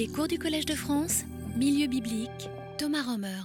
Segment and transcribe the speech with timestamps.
[0.00, 1.24] Les cours du Collège de France,
[1.58, 3.42] Milieu biblique, Thomas Romer.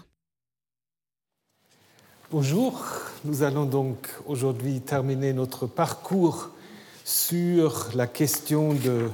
[2.31, 2.81] Bonjour,
[3.25, 6.51] nous allons donc aujourd'hui terminer notre parcours
[7.03, 9.09] sur la question de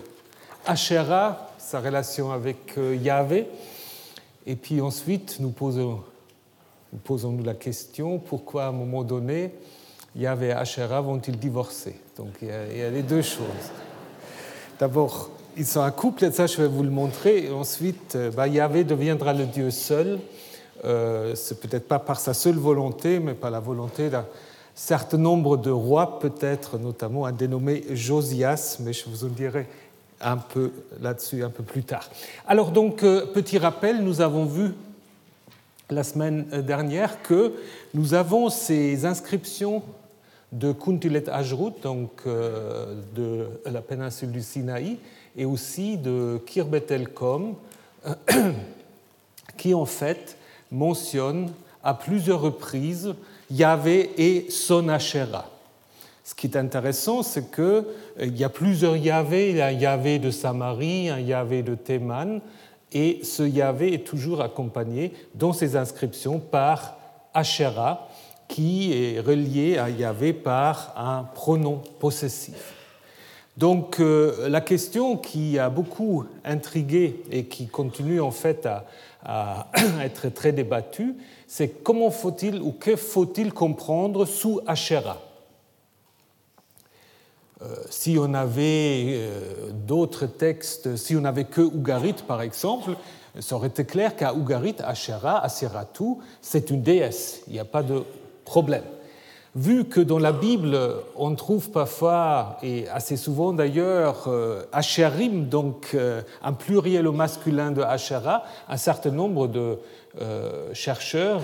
[0.68, 3.48] Asherah, sa relation avec euh, Yahvé.
[4.46, 6.04] Et puis ensuite, nous posons,
[6.94, 9.52] nous la question pourquoi à un moment donné,
[10.16, 12.00] Yahvé et Asherah vont-ils divorcer?
[12.18, 13.72] Donc il y, a, il y a les deux choses.
[14.80, 17.52] D'abord, ils sont un couple, et ça je vais vous le montrer.
[17.52, 20.20] Ensuite, euh, bah, Yahvé deviendra le Dieu seul.
[20.84, 24.26] Euh, c'est peut-être pas par sa seule volonté, mais par la volonté d'un
[24.74, 29.68] certain nombre de rois, peut-être notamment un dénommé Josias, mais je vous en dirai
[30.22, 32.10] un peu là-dessus un peu plus tard.
[32.48, 34.72] Alors donc, euh, petit rappel, nous avons vu
[35.90, 37.54] la semaine dernière que
[37.94, 39.84] nous avons ces inscriptions
[40.52, 44.98] de Kuntilet Ajrut, donc euh, de la péninsule du Sinaï,
[45.36, 47.56] et aussi de Kirbet el-Kom,
[49.58, 50.38] qui en fait
[50.72, 51.52] mentionne
[51.84, 53.14] à plusieurs reprises
[53.50, 55.50] Yahvé et son Asherah.
[56.24, 57.86] Ce qui est intéressant, c'est qu'il euh,
[58.20, 59.50] y a plusieurs Yahvé.
[59.50, 62.40] Il y a un Yahvé de Samarie, un Yahvé de Théman,
[62.94, 66.98] et ce Yahvé est toujours accompagné dans ces inscriptions par
[67.34, 68.08] Asherah,
[68.48, 72.81] qui est relié à Yahvé par un pronom possessif.
[73.62, 78.68] Donc euh, la question qui a beaucoup intrigué et qui continue en fait
[79.24, 79.68] à,
[80.02, 81.14] être très débattue,
[81.46, 85.22] c'est comment faut-il ou que faut-il comprendre sous Asherah
[87.62, 92.96] euh, si on avait euh, d'autres textes, si on n'avait que Ougarit par exemple,
[93.40, 97.84] ça aurait été clair qu'à Ougarit, Asherah, Aseratou, c'est une déesse, il n'y a pas
[97.84, 98.02] de
[98.44, 98.84] problème.
[99.54, 100.78] Vu que dans la Bible,
[101.18, 105.96] on trouve parfois, et assez souvent d'ailleurs, euh, Asherim, donc
[106.42, 109.78] un pluriel au masculin de Asherah, un certain nombre de
[110.74, 111.42] chercheurs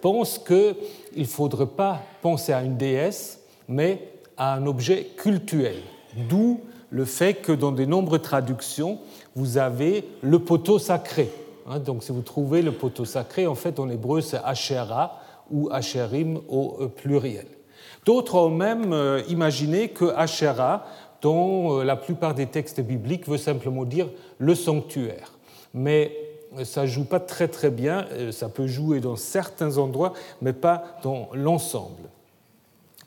[0.00, 0.74] pensent qu'il
[1.16, 5.76] ne faudrait pas penser à une déesse, mais à un objet cultuel.
[6.28, 6.60] D'où
[6.90, 8.98] le fait que dans de nombreuses traductions,
[9.36, 11.30] vous avez le poteau sacré.
[11.68, 15.19] Hein, donc si vous trouvez le poteau sacré, en fait en hébreu c'est Asherah
[15.50, 17.46] ou Asherim au euh, pluriel.
[18.04, 20.86] D'autres ont même euh, imaginé que Asherah,
[21.20, 24.08] dans euh, la plupart des textes bibliques, veut simplement dire
[24.38, 25.32] le sanctuaire.
[25.74, 26.16] Mais
[26.64, 31.28] ça joue pas très très bien, ça peut jouer dans certains endroits, mais pas dans
[31.32, 32.08] l'ensemble.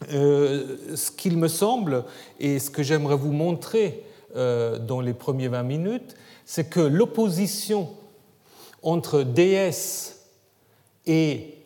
[0.07, 2.05] Ce qu'il me semble,
[2.39, 6.15] et ce que j'aimerais vous montrer dans les premières 20 minutes,
[6.45, 7.89] c'est que l'opposition
[8.81, 10.21] entre déesse
[11.05, 11.62] et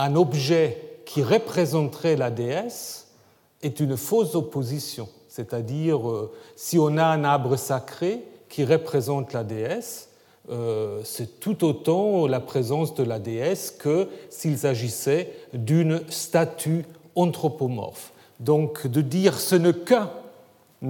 [0.00, 3.08] un objet qui représenterait la déesse
[3.62, 5.08] est une fausse opposition.
[5.28, 10.08] C'est-à-dire, euh, si on a un arbre sacré qui représente la déesse,
[11.04, 16.84] c'est tout autant la présence de la déesse que s'il s'agissait d'une statue
[17.14, 18.12] anthropomorphe.
[18.40, 20.10] Donc de dire ce n'est qu'un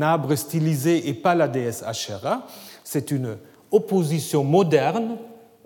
[0.00, 2.46] arbre stylisé et pas la déesse Asherah,
[2.84, 3.36] c'est une
[3.70, 5.18] opposition moderne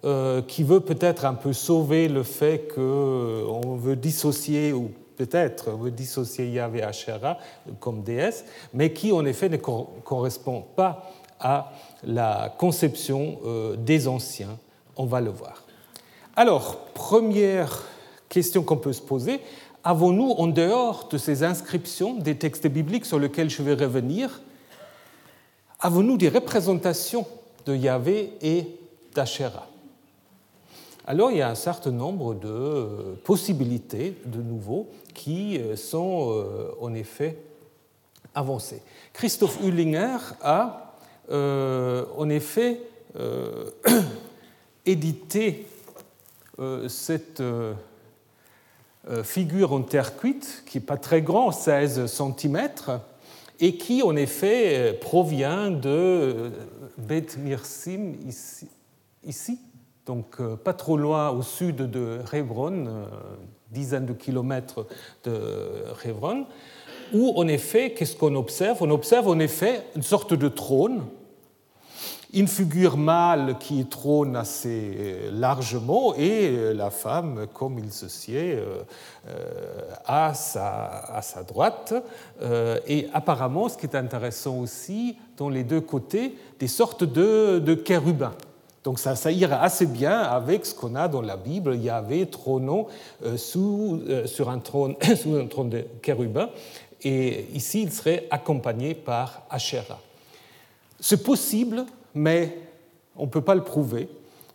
[0.04, 5.91] euh, qui veut peut-être un peu sauver le fait qu'on veut dissocier, ou peut-être veut
[5.91, 7.38] dissocier Yahvé Asherah
[7.81, 8.44] comme déesse,
[8.75, 11.10] mais qui en effet ne correspond pas
[11.41, 11.72] à
[12.03, 14.59] la conception euh, des anciens.
[14.97, 15.65] On va le voir.
[16.36, 17.84] Alors, première
[18.28, 19.41] question qu'on peut se poser,
[19.84, 24.42] avons-nous, en dehors de ces inscriptions des textes bibliques sur lesquels je vais revenir,
[25.81, 27.26] avons-nous des représentations
[27.65, 28.66] de Yahvé et
[29.15, 29.69] d'Asherah
[31.06, 36.31] Alors il y a un certain nombre de euh, possibilités, de nouveau, qui euh, sont
[36.32, 37.37] euh, en effet
[38.34, 38.81] avancées.
[39.12, 40.81] Christophe Hüllinger a
[41.31, 42.81] en effet
[44.84, 45.66] édité
[46.88, 47.42] cette
[49.22, 52.69] figure en terre cuite, qui n'est pas très grand, 16 cm,
[53.60, 56.50] et qui en effet provient de
[56.98, 58.16] Beth Mirsim
[59.22, 59.59] ici,
[60.06, 63.06] donc euh, pas trop loin au sud de Hebron,
[63.71, 64.86] dizaines de kilomètres
[65.24, 65.41] de
[66.04, 66.47] Hebron,
[67.12, 68.78] où en effet, qu'est-ce qu'on observe?
[68.83, 71.03] On observe en effet une sorte de trône
[72.34, 78.09] une figure mâle qui trône assez euh, largement et euh, la femme, comme il se
[78.09, 78.83] sied, euh,
[80.04, 81.95] à sa, à sa droite.
[82.86, 87.83] Et apparemment, ce qui est intéressant aussi, dans les deux côtés, des sortes de, de
[87.86, 88.34] chérubins.
[88.84, 91.75] Donc ça, ira assez bien avec ce qu'on a dans la Bible.
[91.75, 92.86] Il y avait trônant
[93.36, 96.51] sous, sur un trône, sous un trône de chérubins.
[97.03, 100.01] Et ici, il serait accompagné par Asherah.
[101.01, 102.57] C'est possible mais
[103.16, 104.09] On ne peut pas le prouver.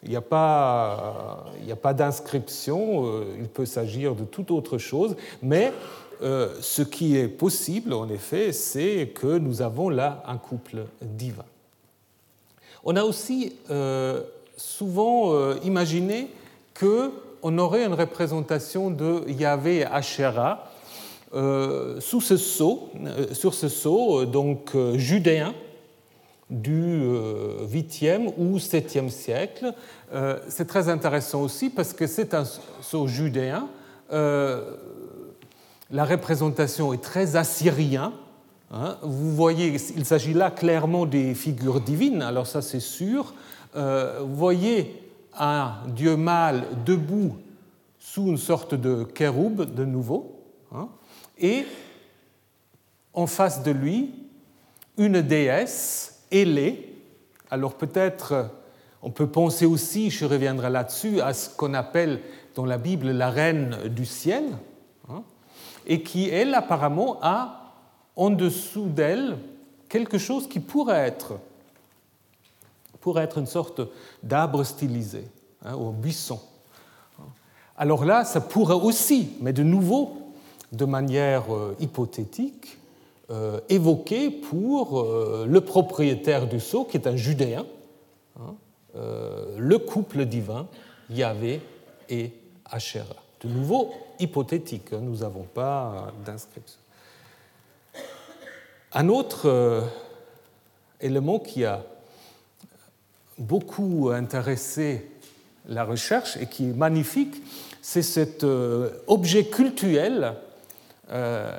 [0.04, 1.46] Il n'y a pas,
[1.82, 5.74] pas d'inscription, il peut s'agir de toute autre chose, mais
[6.22, 11.44] ce qui est possible, en effet, c'est que nous avons là un couple divin.
[12.84, 13.54] On a aussi
[14.58, 16.28] souvent imaginé
[16.80, 20.70] qu'on aurait une représentation de Yahvé et Asherah
[21.36, 25.54] euh, sous ce sceau, euh, sur ce sceau euh, donc judéen
[26.50, 27.04] du
[27.72, 29.72] 8e ou 7e siècle.
[30.48, 32.44] C'est très intéressant aussi parce que c'est un
[32.82, 33.68] sceau judéen.
[34.10, 34.66] La
[35.92, 38.14] représentation est très assyrien.
[38.72, 38.98] Hein.
[39.02, 43.34] Vous voyez, il s'agit là clairement des figures divines, alors ça c'est sûr.
[43.74, 45.02] Vous voyez
[45.38, 47.38] un dieu mâle debout
[48.00, 50.44] sous une sorte de kéroub de nouveau.
[50.72, 50.90] Hein
[51.40, 51.66] et
[53.14, 54.14] en face de lui,
[54.98, 56.96] une déesse ailée.
[57.50, 58.52] Alors peut-être
[59.02, 62.22] on peut penser aussi, je reviendrai là-dessus, à ce qu'on appelle
[62.56, 64.44] dans la Bible la reine du ciel,
[65.10, 65.24] hein,
[65.88, 67.59] et qui, elle, apparemment, a
[68.20, 69.38] en dessous d'elle
[69.88, 71.40] quelque chose qui pourrait être,
[73.00, 73.82] pourrait être une sorte
[74.22, 75.24] d'arbre stylisé,
[75.64, 76.40] hein, ou buisson.
[77.78, 80.34] Alors là, ça pourrait aussi, mais de nouveau,
[80.74, 82.78] de manière euh, hypothétique,
[83.32, 87.66] euh, évoqué pour euh, le propriétaire du sceau, qui est un judéen,
[88.40, 88.56] hein,
[89.58, 90.68] le couple divin
[91.10, 91.62] Yahvé
[92.10, 92.34] et
[92.66, 93.24] Asherah.
[93.40, 96.80] De nouveau hypothétique, hein, nous n'avons pas d'inscription.
[98.94, 99.84] Un autre
[101.00, 101.84] élément qui a
[103.38, 105.12] beaucoup intéressé
[105.68, 107.36] la recherche et qui est magnifique,
[107.82, 108.44] c'est cet
[109.08, 110.36] objet cultuel
[111.12, 111.52] euh,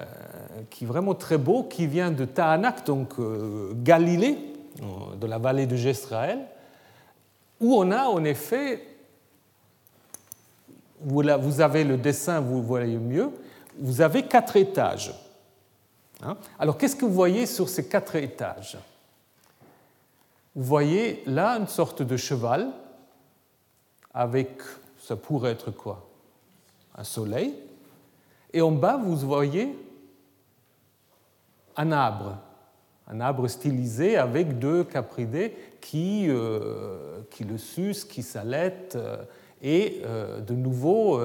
[0.70, 4.38] qui est vraiment très beau, qui vient de Tahanak, donc euh, Galilée,
[5.20, 6.38] de la vallée de Jezraël,
[7.60, 8.80] où on a en effet,
[11.00, 13.30] vous avez le dessin, vous voyez mieux,
[13.76, 15.12] vous avez quatre étages.
[16.22, 16.36] Hein?
[16.58, 18.78] Alors qu'est-ce que vous voyez sur ces quatre étages?
[20.54, 22.70] Vous voyez là une sorte de cheval
[24.12, 24.60] avec,
[24.98, 26.08] ça pourrait être quoi?
[26.96, 27.54] Un soleil,
[28.52, 29.78] et en bas, vous voyez
[31.76, 32.36] un arbre,
[33.06, 39.16] un arbre stylisé avec deux capridés qui, euh, le sucent, qui s'allaitent, euh,
[39.62, 41.20] et euh, de nouveau,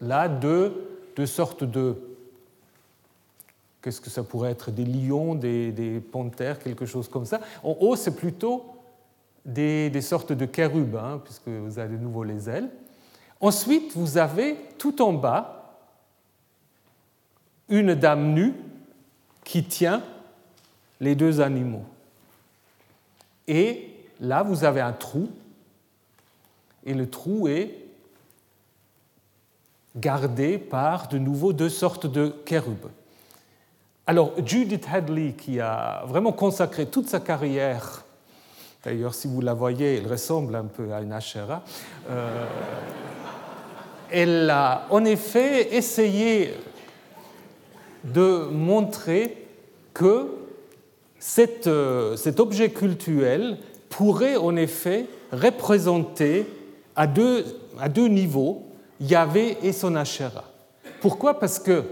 [0.00, 0.92] là, deux,
[1.24, 1.96] sortes de...
[3.86, 7.40] Qu'est-ce que ça pourrait être Des lions, des, panthères, quelque chose comme ça.
[7.62, 8.64] En haut, c'est plutôt
[9.44, 12.68] des, sortes de chérubes, hein, puisque vous avez de nouveau les ailes.
[13.40, 15.78] Ensuite, vous avez tout en bas
[17.68, 18.54] une dame nue
[19.44, 20.02] qui tient
[20.98, 21.84] les deux animaux.
[23.46, 25.28] Et là, vous avez un trou,
[26.84, 27.86] et le trou est
[29.96, 32.88] gardé par de nouveau deux sortes de chérubes.
[34.08, 38.04] Alors, Judith Hadley, qui a vraiment consacré toute sa carrière,
[38.84, 41.64] d'ailleurs, si vous la voyez, elle ressemble un peu à une Asherah,
[42.08, 42.46] euh,
[44.08, 46.54] elle a en effet essayé
[48.04, 49.48] de montrer
[49.92, 50.28] que
[51.66, 53.58] euh, cet objet cultuel
[53.88, 56.46] pourrait en effet représenter
[56.94, 57.44] à deux,
[57.80, 58.62] à niveaux
[59.00, 60.44] Yahvé et son Asherah.
[61.00, 61.40] Pourquoi?
[61.40, 61.82] Parce que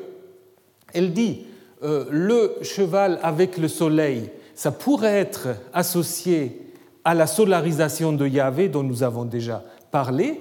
[0.93, 1.47] elle dit
[1.85, 6.65] le cheval avec le soleil, ça pourrait être associé
[7.05, 10.41] à la solarisation de Yahvé dont nous avons déjà parlé.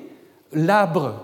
[0.53, 1.15] L'arbre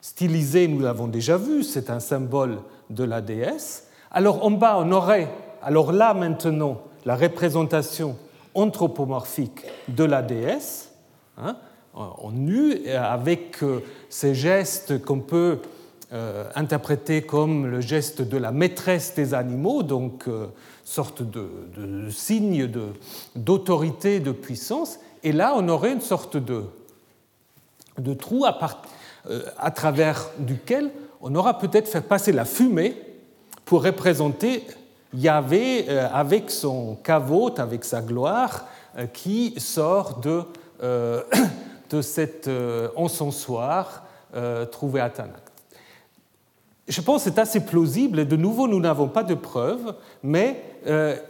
[0.00, 2.58] stylisé, nous l'avons déjà vu, c'est un symbole
[2.90, 3.88] de la déesse.
[4.10, 5.28] Alors en bas, on aurait,
[5.62, 8.16] alors là maintenant, la représentation
[8.54, 10.92] anthropomorphique de la déesse,
[11.38, 11.56] hein,
[11.94, 15.60] en nu, avec euh, ces gestes qu'on peut
[16.12, 20.46] euh, interpréter comme le geste de la maîtresse des animaux, donc euh,
[20.84, 21.48] sorte de,
[22.10, 22.70] signe
[23.34, 24.98] d'autorité, de, puissance.
[25.22, 26.64] Et là, on aurait une sorte de,
[28.14, 28.58] trou à,
[29.58, 32.96] à travers duquel on aura peut-être fait passer la fumée
[33.64, 34.64] pour représenter
[35.14, 40.42] Yahvé euh, avec son caveau, avec sa gloire, euh, qui sort de,
[40.82, 41.22] euh,
[41.90, 42.50] de cet
[42.96, 44.02] encensoir
[44.70, 45.45] trouvé à Tanakh.
[46.88, 50.62] Je pense que c'est assez plausible, et de nouveau, nous n'avons pas de preuves, mais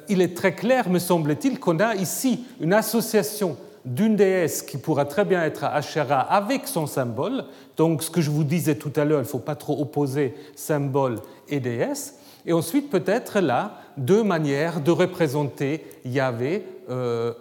[0.09, 5.05] il est très clair, me semble-t-il, qu'on a ici une association d'une déesse qui pourra
[5.05, 7.45] très bien être Asherah avec son symbole.
[7.77, 10.35] Donc, ce que je vous disais tout à l'heure, il ne faut pas trop opposer
[10.57, 12.19] symbole et déesse.
[12.45, 17.33] Et ensuite, peut-être là, deux manières de représenter Yahvé euh,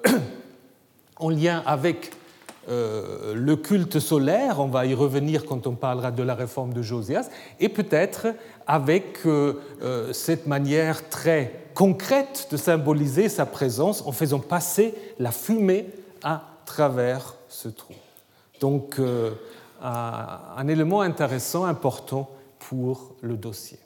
[1.17, 2.11] en lien avec
[2.67, 7.29] le culte solaire, on va y revenir quand on parlera de la réforme de Josias,
[7.59, 8.27] et peut-être
[8.67, 9.19] avec
[10.11, 15.87] cette manière très concrète de symboliser sa présence en faisant passer la fumée
[16.23, 17.93] à travers ce trou.
[18.59, 18.99] Donc
[19.81, 23.77] un élément intéressant, important pour le dossier.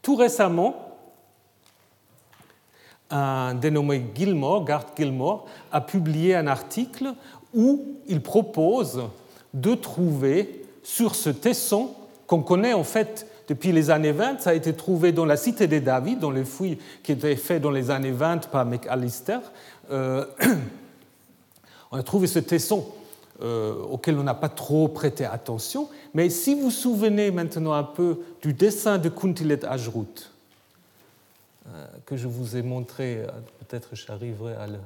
[0.00, 0.84] Tout récemment,
[3.10, 7.14] un dénommé Gilmore, Gart Gilmore, a publié un article
[7.54, 9.02] où il propose
[9.54, 11.94] de trouver sur ce tesson
[12.26, 15.66] qu'on connaît en fait depuis les années 20, ça a été trouvé dans la cité
[15.66, 19.38] des David, dans les fouilles qui étaient faites dans les années 20 par McAllister.
[19.90, 20.26] Euh,
[21.90, 22.86] on a trouvé ce tesson
[23.40, 25.88] euh, auquel on n'a pas trop prêté attention.
[26.12, 30.30] Mais si vous vous souvenez maintenant un peu du dessin de Kuntilet Ajrut,
[31.68, 33.24] euh, que je vous ai montré,
[33.60, 34.78] peut-être j'arriverai à le,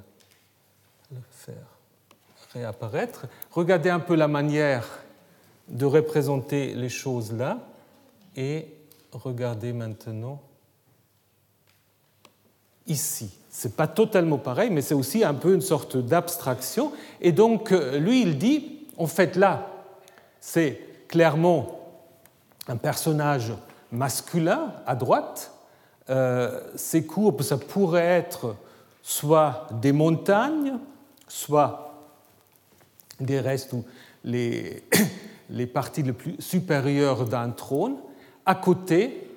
[1.33, 1.72] faire
[2.55, 4.87] réapparaître, regardez un peu la manière
[5.69, 7.59] de représenter les choses là
[8.37, 8.67] et
[9.13, 10.41] regardez maintenant
[12.87, 13.31] ici.
[13.51, 16.93] Ce n'est pas totalement pareil, mais c'est aussi un peu une sorte d'abstraction.
[17.21, 19.69] Et donc, euh, lui, il dit, en fait, là,
[20.41, 21.81] c'est clairement
[22.67, 23.53] un personnage
[23.91, 25.53] masculin à droite.
[26.11, 28.57] Euh, ces courbes, ça pourrait être
[29.03, 30.79] soit des montagnes,
[31.29, 31.92] soit
[33.25, 33.85] des restes ou
[34.25, 34.83] les,
[35.51, 37.97] les parties les plus supérieures d'un trône.
[38.47, 39.29] À côté,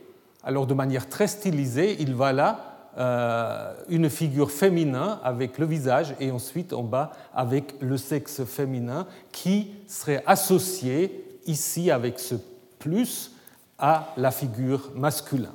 [0.43, 6.15] alors de manière très stylisée, il va là euh, une figure féminin avec le visage
[6.19, 12.35] et ensuite en bas avec le sexe féminin qui serait associé ici avec ce
[12.79, 13.31] plus
[13.77, 15.53] à la figure masculin.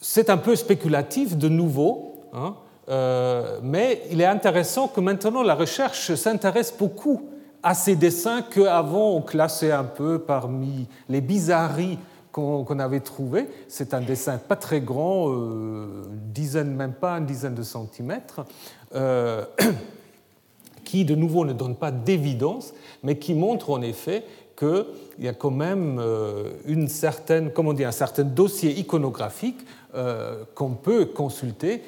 [0.00, 2.56] C'est un peu spéculatif de nouveau, hein,
[2.88, 7.28] euh, mais il est intéressant que maintenant la recherche s'intéresse beaucoup
[7.62, 11.98] à ces dessins qu'avant on classait un peu parmi les bizarreries
[12.34, 13.48] qu'on avait trouvé.
[13.68, 18.44] C'est un dessin pas très grand, euh, dizaine, même pas une dizaine de centimètres,
[18.94, 19.44] euh,
[20.84, 22.74] qui de nouveau ne donne pas d'évidence,
[23.04, 24.24] mais qui montre en effet
[24.58, 24.84] qu'il
[25.20, 29.64] y a quand même euh, une certaine, comment dire, un certain dossier iconographique
[29.94, 31.82] euh, qu'on peut consulter.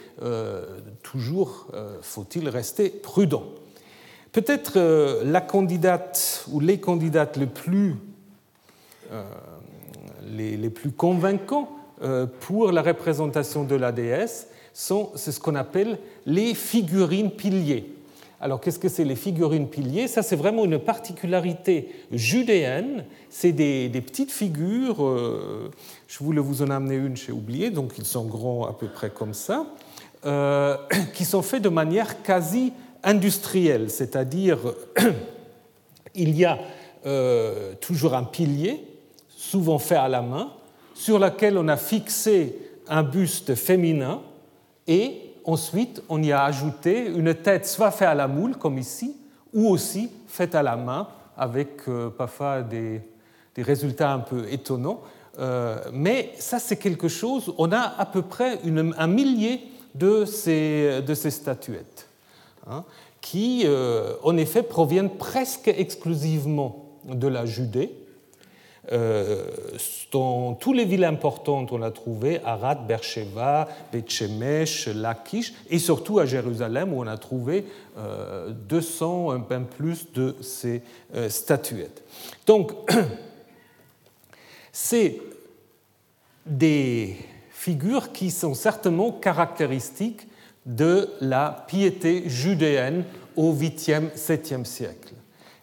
[1.03, 1.67] toujours
[2.03, 3.45] faut-il rester prudent.
[4.33, 4.79] Peut-être
[5.25, 7.97] la candidate ou les candidates les plus
[10.35, 11.71] les, plus convaincants
[12.03, 17.96] euh, pour la représentation de la déesse sont ce qu'on appelle les figurines piliers.
[18.40, 20.09] Alors qu'est-ce que c'est les figurines piliers?
[20.09, 23.05] Ça c'est vraiment une particularité judéenne.
[23.31, 25.71] C'est des, petites figures, euh,
[26.07, 29.11] je voulais vous en amener une, j'ai oublié, donc ils sont grands à peu près
[29.11, 29.66] comme ça,
[30.25, 30.76] euh,
[31.14, 34.59] qui sont faits de manière quasi industrielle, c'est-à-dire
[36.14, 36.59] il y a
[37.81, 38.85] toujours un pilier
[39.28, 40.50] souvent fait à la main,
[40.95, 42.57] sur laquelle on a fixé
[42.88, 44.23] un buste féminin
[44.88, 49.17] et ensuite on y a ajouté une tête soit faite à la moule, comme ici,
[49.55, 53.00] ou aussi faite à la main, avec euh, parfois des,
[53.57, 55.00] résultats un peu étonnants.
[55.38, 59.61] Euh, mais ça, c'est quelque chose, on a à peu près un millier
[59.95, 62.09] de ces, statuettes,
[62.69, 62.85] hein,
[63.23, 67.93] qui, euh, en effet, proviennent presque exclusivement de la Judée,
[70.12, 76.26] dans toutes les villes importantes, on a trouvé Arad, Beersheba, Beth-Shemesh, Lachish, et surtout à
[76.26, 77.64] Jérusalem, où on a trouvé
[78.69, 80.83] 200, euh, un peu plus de ces
[81.14, 82.02] euh, statuettes.
[82.47, 82.73] Donc,
[84.73, 85.21] c'est
[86.45, 87.16] des
[87.50, 90.28] figures qui sont certainement caractéristiques
[90.64, 93.05] de la piété judéenne
[93.37, 95.14] au 8e, 7e siècle.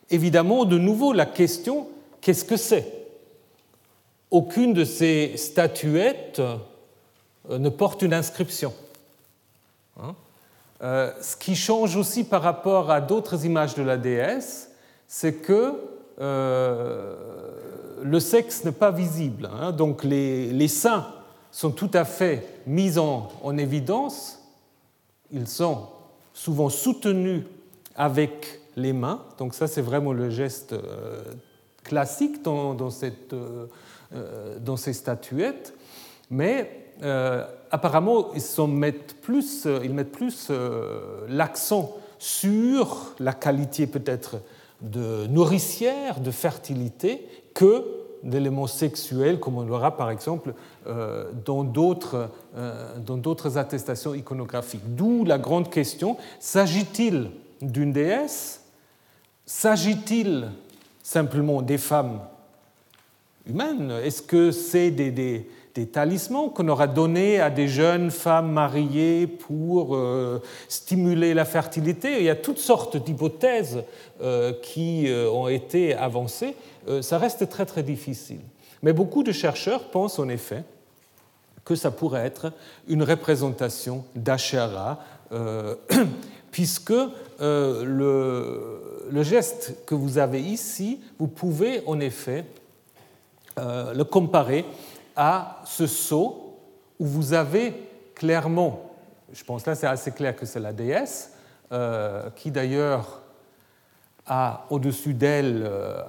[0.09, 1.87] Évidemment, de nouveau, la question,
[2.21, 3.02] qu'est-ce que c'est?
[4.33, 8.73] Aucune de ces statuettes euh, ne porte une inscription.
[10.01, 10.15] Hein.
[10.81, 14.71] Euh, ce qui change aussi par rapport à d'autres images de la déesse,
[15.07, 15.75] c'est que
[16.19, 17.15] euh,
[18.01, 19.49] le sexe n'est pas visible.
[19.53, 19.71] Hein.
[19.71, 21.07] Donc les, seins
[21.51, 24.39] sont tout à fait mis en, évidence.
[25.31, 25.89] Ils sont
[26.33, 27.43] souvent soutenus
[27.95, 29.21] avec les mains.
[29.37, 30.73] Donc ça, c'est vraiment le geste
[31.83, 33.35] classique dans, cette
[34.59, 35.73] dans ces statuettes,
[36.29, 40.51] mais euh, apparemment ils, mettent plus, euh, ils mettent plus
[41.27, 44.37] l'accent sur la qualité peut-être
[44.81, 47.85] de nourricière, de fertilité, que
[48.23, 50.53] d'éléments sexuels, comme on l'aura par exemple
[50.85, 52.29] dans d'autres
[53.57, 54.95] attestations iconographiques.
[54.95, 58.63] D'où la grande question, s'agit-il d'une déesse?
[59.45, 60.49] S'agit-il
[61.01, 62.21] simplement des femmes
[63.47, 65.47] humaines Est-ce que c'est des,
[65.91, 72.19] talismans qu'on aura donnés à des jeunes femmes mariées pour euh, stimuler la fertilité?
[72.19, 73.83] Il y a toutes sortes d'hypothèses
[74.21, 76.55] euh, qui euh, ont été avancées.
[77.01, 78.41] ça reste très très difficile.
[78.81, 80.63] Mais beaucoup de chercheurs pensent en effet
[81.65, 82.51] que ça pourrait être
[82.89, 84.99] une représentation d'Achara,
[86.51, 86.93] puisque
[87.39, 92.43] le, geste que vous avez ici, vous pouvez en effet
[93.57, 94.65] le comparer
[95.15, 96.57] à ce sceau
[96.99, 97.73] où vous avez
[98.15, 98.91] clairement,
[99.31, 101.33] je pense là c'est assez clair que c'est la déesse,
[101.71, 103.21] euh, qui d'ailleurs
[104.25, 106.01] a au-dessus d'elle euh,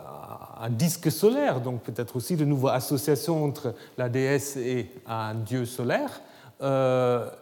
[0.61, 5.65] un disque solaire, donc peut-être aussi de nouveau association entre la déesse et un dieu
[5.65, 6.21] solaire,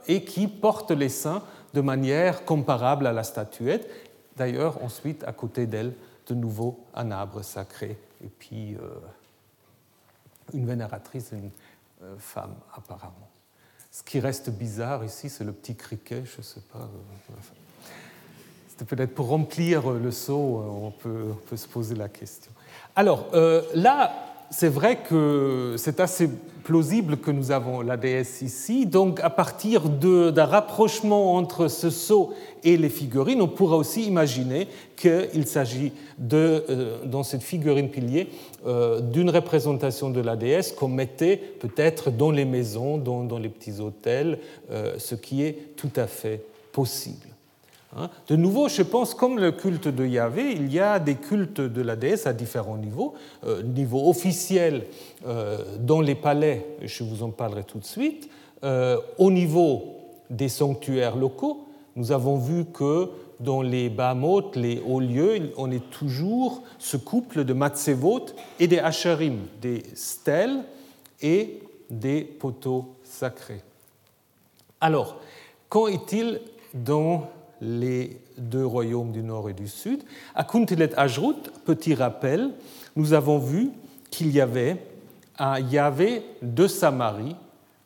[0.08, 1.42] et qui porte les seins
[1.74, 3.88] de manière comparable à la statuette.
[4.36, 5.92] D'ailleurs, ensuite, à côté d'elle,
[6.26, 8.88] de nouveau un arbre sacré, et puis euh,
[10.52, 11.50] une vénératrice, une
[12.02, 13.30] euh, femme apparemment.
[13.90, 16.80] Ce qui reste bizarre ici, c'est le petit criquet, je ne sais pas.
[16.80, 17.34] Euh,
[18.68, 22.50] c'était peut-être pour remplir le seau, on peut, on peut, se poser la question.
[22.96, 23.28] Alors,
[23.74, 26.28] là, c'est vrai que c'est assez
[26.62, 28.86] plausible que nous avons la déesse ici.
[28.86, 32.32] Donc, à partir d'un rapprochement entre ce sceau
[32.62, 35.92] et les figurines, on pourra aussi imaginer qu'il s'agit,
[36.32, 38.28] euh, dans cette figurine pilier,
[38.66, 43.48] euh, d'une représentation de la déesse qu'on mettait peut-être dans les maisons, dans, dans les
[43.48, 44.38] petits hôtels,
[44.70, 47.26] euh, ce qui est tout à fait possible.
[47.96, 48.08] Hein.
[48.28, 51.82] De nouveau, je pense, comme le culte de Yahvé, il y a des cultes de
[51.82, 53.14] la déesse à différents niveaux.
[53.44, 54.86] Euh, niveau officiel,
[55.26, 58.30] euh, dans les palais, je vous en parlerai tout de suite.
[58.64, 59.96] Euh, au niveau
[60.30, 65.90] des sanctuaires locaux, nous avons vu que dans les Bahamot, les hauts lieux, on est
[65.90, 68.26] toujours ce couple de Matsevot
[68.58, 70.62] et des Hacharim, des stèles
[71.20, 73.62] et des poteaux sacrés.
[74.80, 75.16] Alors,
[75.68, 76.40] qu'en est-il
[76.72, 77.28] dans
[77.62, 80.02] les deux royaumes du nord et du sud.
[80.34, 82.50] À Kuntilet Ajrut, petit rappel,
[82.96, 83.70] nous avons vu
[84.10, 84.84] qu'il y avait
[85.38, 87.36] un Yahvé de Samarie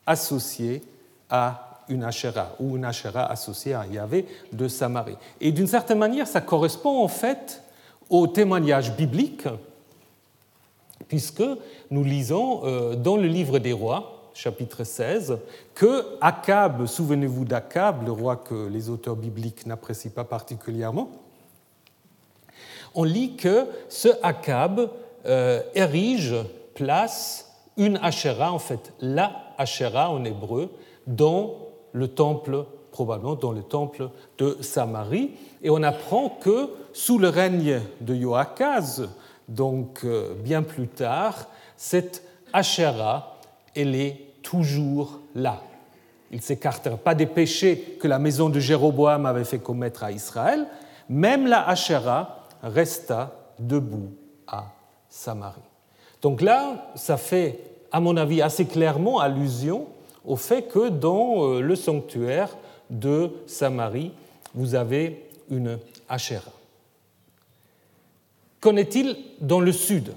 [0.06, 0.82] associé
[1.28, 5.18] à une Asherah, ou une Asherah associée à un Yahvé de Samarie.
[5.40, 7.62] Et d'une certaine manière, ça correspond en fait
[8.08, 9.46] au témoignage biblique,
[11.06, 11.44] puisque
[11.90, 15.38] nous lisons euh, dans le livre des rois, chapitre 16,
[15.74, 21.10] que Akab, souvenez-vous d'Akab, le roi que les auteurs bibliques n'apprécient pas particulièrement,
[22.94, 24.90] on lit que ce Akab
[25.24, 26.34] euh, érige,
[26.74, 30.70] place une Asherah, en fait la Asherah en hébreu,
[31.06, 31.54] dans
[31.92, 35.30] le temple, probablement dans le temple de Samarie.
[35.62, 39.08] Et on apprend que sous le règne de Joachaz,
[39.48, 41.46] donc euh, bien plus tard,
[41.78, 42.22] cette
[42.52, 43.38] Asherah,
[43.74, 45.60] elle est toujours là.
[46.30, 50.12] Il ne s'écartera pas des péchés que la maison de Jéroboam avait fait commettre à
[50.12, 50.66] Israël.
[51.08, 54.10] Même la Hachéra resta debout
[54.46, 54.66] à
[55.08, 55.60] Samarie.
[56.22, 59.86] Donc là, ça fait, à mon avis, assez clairement allusion
[60.24, 62.56] au fait que dans euh, le sanctuaire
[62.90, 64.12] de Samarie,
[64.54, 65.78] vous avez une
[66.08, 66.50] Hachéra.
[68.60, 70.12] Qu'en est-il dans le sud?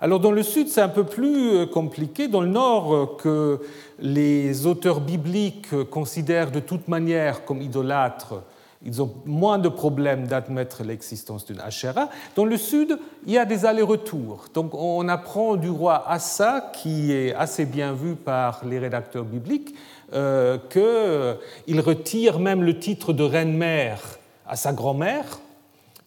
[0.00, 2.28] Alors dans le sud, c'est un peu plus euh, compliqué.
[2.28, 3.60] Dans le nord, euh, que
[4.00, 8.42] les auteurs bibliques euh, considèrent de toute manière comme idolâtres,
[8.84, 12.10] ils ont moins de problèmes d'admettre l'existence d'une Asherah.
[12.36, 14.46] Dans le sud, il y a des allers-retours.
[14.52, 19.74] Donc on apprend du roi Assa, qui est assez bien vu par les rédacteurs bibliques,
[20.10, 24.00] qu'il retire même le titre de reine-mère
[24.46, 25.40] à sa grand-mère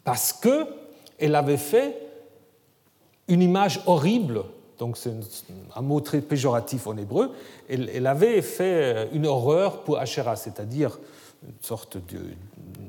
[0.04, 2.07] parce qu'elle avait fait
[3.28, 4.44] une image horrible,
[4.78, 5.14] donc c'est
[5.76, 7.32] un mot très péjoratif en hébreu,
[7.70, 11.00] elle, avait fait une horreur pour Asherah, c'est-à-dire
[11.44, 12.20] une sorte de...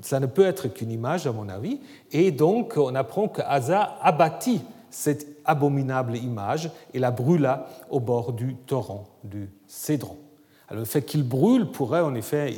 [0.02, 1.80] Ça ne peut être qu'une image, à mon avis,
[2.12, 8.32] et donc on apprend que Asa abattit cette abominable image et la brûla au bord
[8.32, 10.16] du torrent du Cédron.
[10.68, 12.54] Alors le fait qu'il brûle pourrait en effet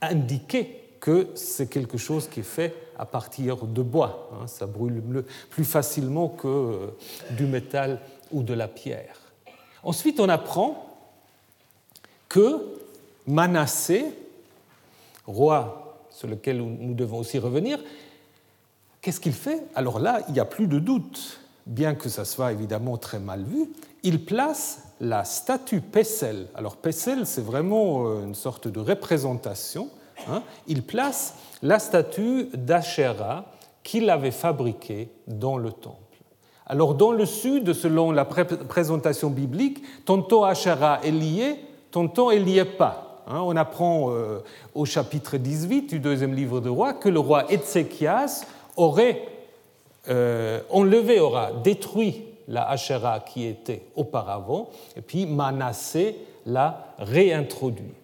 [0.00, 4.28] indiquer que c'est quelque chose qui est fait à partir de bois.
[4.32, 4.46] Hein.
[4.46, 5.02] ça brûle
[5.48, 6.86] plus facilement que euh,
[7.30, 9.16] du métal ou de la pierre.
[9.82, 10.86] Ensuite, on apprend
[12.28, 12.58] que
[13.26, 14.04] Manassé,
[15.26, 17.78] roi sur lequel nous devons aussi revenir,
[19.00, 19.62] qu'est-ce qu'il fait?
[19.74, 23.42] Alors là, il n'y a plus de doute, bien que ça soit évidemment très mal
[23.44, 23.70] vu,
[24.02, 26.48] il place la statue Pessel.
[26.54, 29.88] Alors Pessel, c'est vraiment euh, une sorte de représentation
[30.28, 33.46] Hein, il place la statue d'Achéra
[33.82, 35.96] qu'il avait fabriqué dans le temple.
[36.66, 41.56] Alors dans le sud, selon la présentation biblique, tantôt Asherah est lié,
[41.90, 43.22] tantôt elle n'y est pas.
[43.26, 44.38] Hein, on apprend euh,
[44.74, 48.44] au chapitre 18 du deuxième livre de roi que le roi Ézéchias
[48.76, 49.22] aurait
[50.08, 57.94] euh, enlevé, aura détruit la Asherah qui était auparavant, et puis Manassé l'a réintroduit.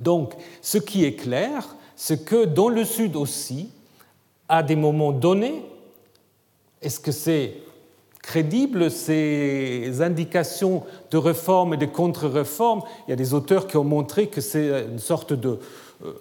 [0.00, 3.70] Donc, ce qui est clair, c'est que dans le sud aussi,
[4.48, 5.62] à des moments donnés,
[6.80, 7.54] est-ce que c'est
[8.22, 12.82] crédible ces indications de réforme et de contre-réforme?
[13.06, 15.58] Il y a des auteurs qui ont montré que c'est une sorte de
[16.04, 16.12] euh,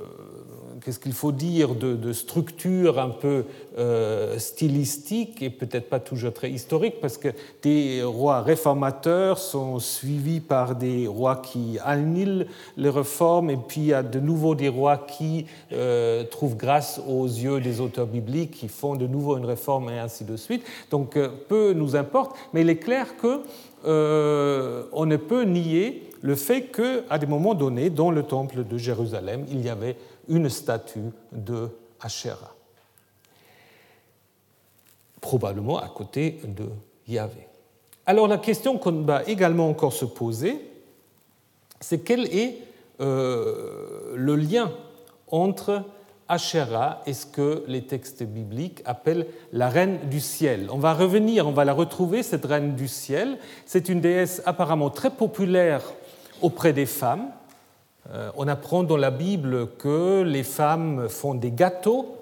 [0.83, 3.45] qu'est-ce qu'il faut dire, de, structure un peu
[3.77, 7.29] euh, stylistique et peut-être pas toujours très historique, parce que
[7.61, 13.87] des rois réformateurs sont suivis par des rois qui annulent les réformes, et puis il
[13.87, 18.51] y a de nouveau des rois qui euh, trouvent grâce aux yeux des auteurs bibliques,
[18.51, 20.63] qui font de nouveau une réforme, et ainsi de suite.
[20.91, 23.41] Donc euh, peu nous importe, mais il est clair que
[23.85, 29.45] on ne peut nier le fait qu'à des moments donnés, dans le temple de Jérusalem,
[29.49, 29.95] il y avait
[30.27, 32.53] une statue de Asherah,
[35.21, 36.69] probablement à côté de
[37.07, 37.47] Yahvé.
[38.05, 40.61] Alors la question qu'on va également encore se poser,
[41.79, 42.57] c'est quel est
[42.99, 44.71] euh, le lien
[45.29, 45.83] entre
[46.29, 50.69] Asherah et ce que les textes bibliques appellent la reine du ciel.
[50.71, 53.37] On va revenir, on va la retrouver, cette reine du ciel.
[53.65, 55.81] C'est une déesse apparemment très populaire
[56.41, 57.27] auprès des femmes.
[58.13, 62.15] Euh, on apprend dans la Bible que les femmes font des gâteaux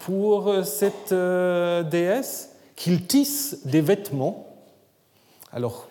[0.00, 4.46] pour cette euh, déesse, qu'ils tissent des vêtements.
[5.52, 5.88] Alors,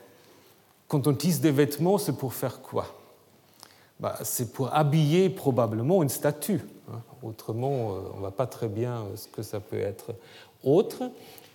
[0.87, 2.85] quand on tisse des vêtements, c'est pour faire quoi?
[3.99, 6.61] Bah, C'est pour habiller probablement une statue.
[6.91, 6.99] Hein.
[7.21, 10.11] Autrement, euh, on ne voit pas très bien ce que ça peut être
[10.63, 11.03] autre.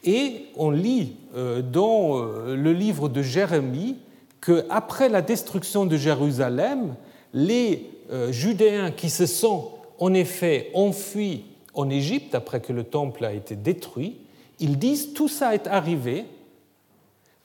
[0.05, 3.97] Et on lit dans le livre de Jérémie
[4.41, 6.95] qu'après la destruction de Jérusalem,
[7.33, 13.25] les euh, Judéens qui se sont en effet enfuis en Égypte après que le temple
[13.25, 14.19] a été détruit,
[14.59, 16.25] ils disent tout ça est arrivé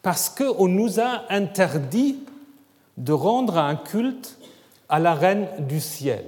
[0.02, 2.19] parce qu'on nous a interdit
[2.98, 4.38] de rendre un culte
[4.89, 6.26] à la reine du ciel.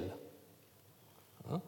[1.52, 1.60] Hein?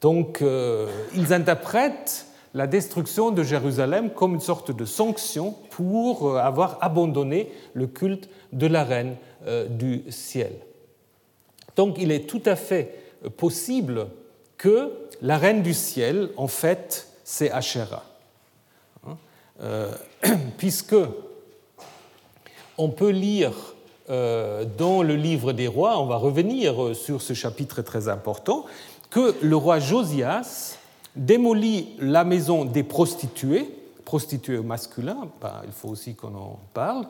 [0.00, 6.38] Donc euh, ils interprètent la destruction de Jérusalem comme une sorte de sanction pour euh,
[6.38, 9.16] avoir abandonné le culte de la reine
[9.70, 10.52] du ciel.
[11.76, 12.98] Donc il est tout à fait
[13.36, 14.08] possible
[14.58, 18.04] que la reine du ciel, en fait, c'est Asherah.
[19.06, 19.16] Hein,
[19.62, 19.92] euh,
[20.58, 20.96] puisque
[22.78, 23.52] on peut lire
[24.10, 28.64] euh, dans le livre des rois, on va revenir sur ce chapitre très important,
[29.10, 30.78] que le roi Josias
[31.14, 33.68] démolit la maison des prostituées,
[34.04, 37.06] prostituées masculins, ben, il faut aussi qu'on en parle,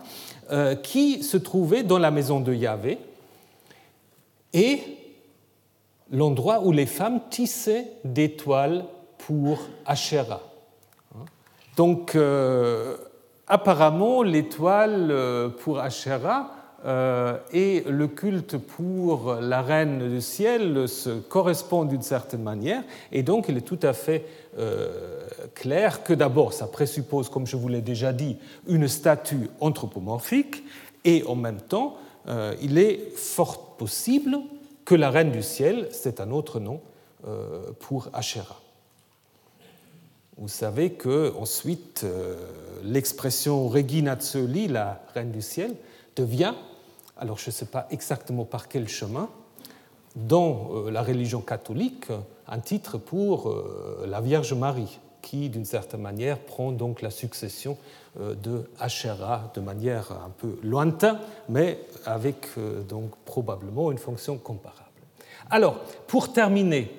[0.50, 2.98] euh, qui se trouvaient dans la maison de Yahvé,
[4.52, 4.80] et
[6.10, 8.84] l'endroit où les femmes tissaient des toiles
[9.18, 10.42] pour Asherah.
[11.76, 12.96] Donc, euh,
[13.46, 16.50] apparemment, les toiles euh, pour Asherah
[16.84, 23.22] euh, et le culte pour la reine du ciel se correspondent d'une certaine manière, et
[23.22, 24.24] donc il est tout à fait
[25.54, 28.36] clair que d'abord, ça présuppose, comme je vous l'ai déjà dit,
[28.66, 30.62] une statue anthropomorphique,
[31.04, 34.38] et en même temps, il est fort possible
[34.84, 36.80] que la reine du ciel, c'est un autre nom
[37.26, 38.60] euh, pour Asherah.
[40.36, 42.36] Vous savez que ensuite euh,
[42.82, 45.76] l'expression Regina Zöli, la reine du ciel,
[46.16, 46.54] devient,
[47.16, 49.28] alors je ne sais pas exactement par quel chemin,
[50.16, 52.06] dans euh, la religion catholique,
[52.48, 53.54] un titre pour
[54.04, 57.78] la Vierge Marie, qui d'une certaine manière prend donc la succession
[58.20, 61.16] euh, de Asherah de manière un peu lointaine,
[61.48, 64.82] mais avec euh, donc probablement une fonction comparable.
[65.48, 66.94] Alors, pour terminer,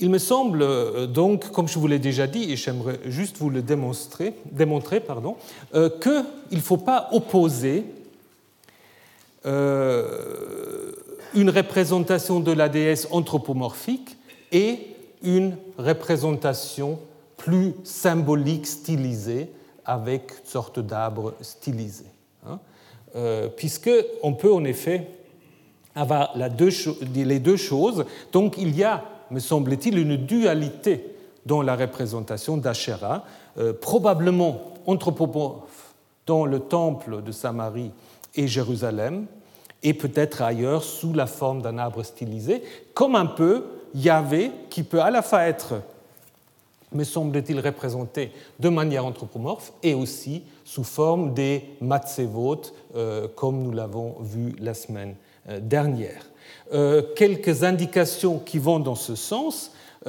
[0.00, 3.48] il me semble euh, donc, comme je vous l'ai déjà dit, et j'aimerais juste vous
[3.48, 5.36] le démontrer, démontrer pardon,
[5.72, 7.86] qu'il ne faut pas opposer
[9.44, 9.54] une
[11.48, 14.18] représentation de la déesse anthropomorphique
[14.52, 16.98] et une représentation
[17.36, 19.50] plus symbolique, stylisé,
[19.84, 22.04] avec une sorte d'arbre stylisé.
[22.46, 22.58] Hein.
[23.16, 25.08] Euh, Puisqu'on peut en effet
[25.94, 28.04] avoir les deux choses.
[28.32, 33.24] Donc il y a, me semble-t-il, une dualité dans la représentation d'Asherah,
[33.56, 35.94] euh, probablement anthropomorphe
[36.26, 37.90] dans le temple de Samarie
[38.34, 39.26] et Jérusalem,
[39.82, 42.62] et peut-être ailleurs sous la forme d'un arbre stylisé,
[42.94, 45.82] comme un peu Yahvé qui peut à la fois être
[46.92, 52.62] me semble-t-il représentés de manière anthropomorphe et aussi sous forme des matzevot,
[52.94, 55.14] euh, comme nous l'avons vu la semaine
[55.48, 56.24] euh, dernière.
[56.72, 59.72] Euh, quelques indications qui vont dans ce sens.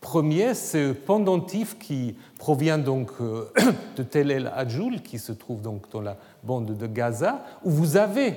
[0.00, 3.10] Premier, c'est pendentif qui provient donc
[3.96, 7.98] de Tel El Adjoul, qui se trouve donc dans la bande de Gaza, où vous
[7.98, 8.32] avez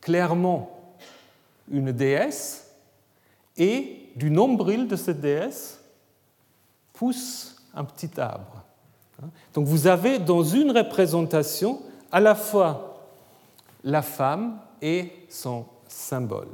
[0.00, 0.70] clairement
[1.70, 2.65] une déesse
[3.56, 5.80] et du nombril de cette déesse
[6.92, 8.64] pousse un petit arbre.
[9.54, 13.10] Donc vous avez dans une représentation à la fois
[13.84, 16.48] la femme et son symbole.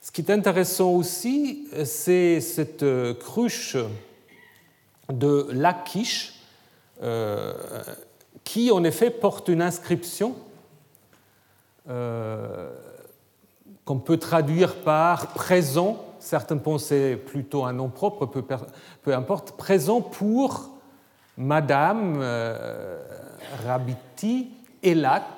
[0.00, 2.84] Ce qui est intéressant aussi, c'est cette
[3.20, 3.76] cruche
[5.08, 6.34] de Lachish
[7.02, 7.52] euh,
[8.44, 10.34] qui en effet porte une inscription
[11.88, 12.70] euh,
[13.84, 16.04] qu'on peut traduire par présent.
[16.18, 19.56] Certains pensaient plutôt un nom propre, peu, importe.
[19.56, 20.70] Présent pour
[21.36, 23.02] Madame euh,
[23.66, 24.50] Rabiti
[24.82, 25.36] Elat,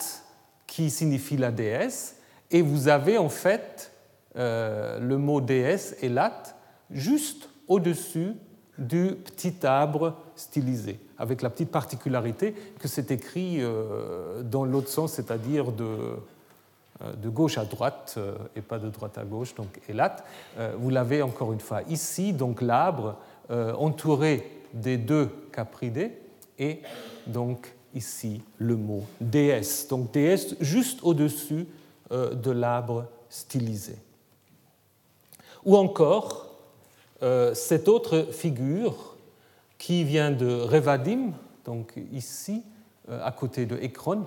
[0.67, 2.17] qui signifie la déesse.
[2.51, 3.93] Et vous avez en fait
[4.37, 6.43] euh, le mot déesse, Elat,
[6.91, 8.35] juste au-dessus
[8.77, 15.13] du petit arbre stylisé, avec la petite particularité que c'est écrit euh, dans l'autre sens,
[15.13, 16.17] c'est-à-dire de,
[17.01, 20.17] de gauche à droite euh, et pas de droite à gauche, donc Elat.
[20.79, 23.17] Vous l'avez encore une fois ici, donc l'arbre
[23.51, 26.13] entouré des deux capridés
[26.59, 26.81] et
[27.27, 29.89] donc ici le mot déesse.
[29.89, 31.67] Donc déesse juste au-dessus
[32.11, 33.97] de l'arbre stylisé.
[35.65, 36.55] Ou encore
[37.23, 39.17] euh, cette autre figure
[39.79, 41.33] qui vient de Revadim,
[41.65, 42.63] donc ici,
[43.09, 44.27] euh, à côté de Ekron,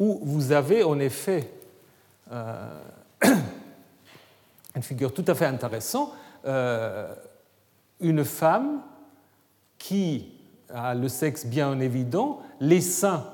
[0.00, 1.52] où vous avez en effet
[2.32, 2.80] euh,
[4.74, 6.12] une figure tout à fait intéressante,
[8.00, 8.80] une femme
[9.78, 10.32] qui
[10.72, 13.26] a le sexe bien évident, les seins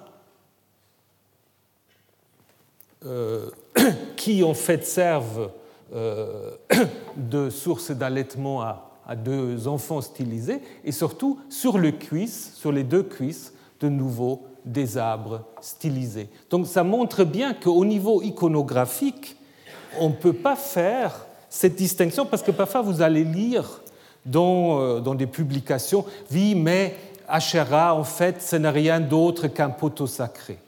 [4.16, 5.50] qui en fait servent
[5.94, 6.50] euh,
[7.16, 8.82] de sources d'allaitement à,
[9.14, 14.98] deux enfants stylisés, et surtout sur le cuisse, sur les deux cuisses, de nouveau des
[14.98, 16.28] arbres stylisés.
[16.50, 19.36] Donc ça montre bien qu'au niveau iconographique,
[19.98, 23.80] on ne peut pas faire cette distinction, parce que parfois vous allez lire
[24.26, 26.94] dans, euh, dans des publications, oui, mais
[27.28, 30.58] Asherah, en fait, ce n'est rien d'autre qu'un poteau sacré.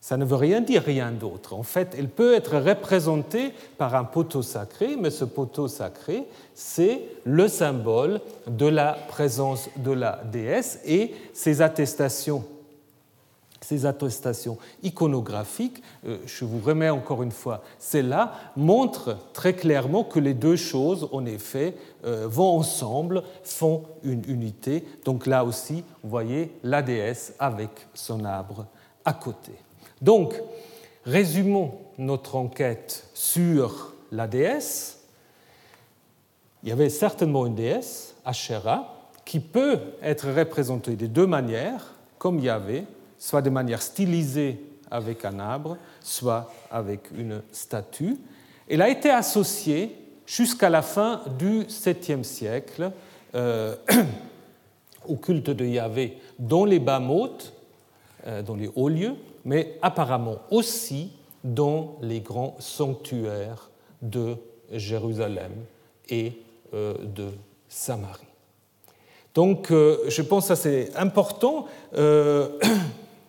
[0.00, 1.54] Ça ne veut rien dire rien d'autre.
[1.54, 7.02] En fait, elle peut être représentée par un poteau sacré, mais ce poteau sacré, c'est
[7.24, 12.44] le symbole de la présence de la déesse et ces attestations
[13.66, 20.20] ces attestations iconographiques, euh, je vous remets encore une fois, celles-là montrent très clairement que
[20.20, 21.74] les deux choses, en effet,
[22.04, 24.84] euh, vont ensemble, font une unité.
[25.04, 28.66] Donc là aussi, vous voyez la déesse avec son arbre
[29.04, 29.52] à côté.
[30.00, 30.40] Donc,
[31.04, 35.00] résumons notre enquête sur la déesse.
[36.62, 42.38] Il y avait certainement une déesse, Asherah, qui peut être représentée de deux manières, comme
[42.38, 42.84] il y avait,
[43.26, 48.18] soit de manière stylisée avec un arbre, soit avec une statue.
[48.68, 52.92] Elle a été associée jusqu'à la fin du 7e siècle
[53.34, 53.74] euh,
[55.08, 57.52] au culte de Yahvé dans les Bamotes,
[58.28, 61.10] euh, dans les hauts lieux, mais apparemment aussi
[61.42, 63.70] dans les grands sanctuaires
[64.02, 64.36] de
[64.70, 65.50] Jérusalem
[66.08, 66.32] et
[66.74, 67.30] euh, de
[67.68, 68.22] Samarie.
[69.34, 71.66] Donc euh, je pense que c'est important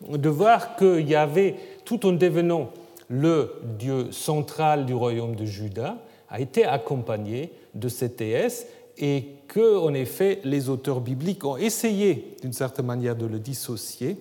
[0.08, 1.56] de voir qu'il y avait,
[1.86, 2.70] tout en devenant
[3.10, 5.98] le Dieu central du royaume de Juda,
[6.30, 12.36] a été accompagné de cette déesse et que, en effet, les auteurs bibliques ont essayé,
[12.42, 14.18] d'une certaine manière, de le dissocier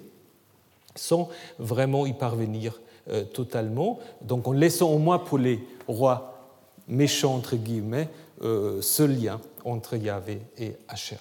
[0.95, 3.99] sans vraiment y parvenir euh, totalement.
[4.23, 6.51] Donc en laissant au moins pour les rois
[6.89, 8.09] méchants, entre guillemets,
[8.43, 11.21] euh, ce lien entre Yahvé et Asherah.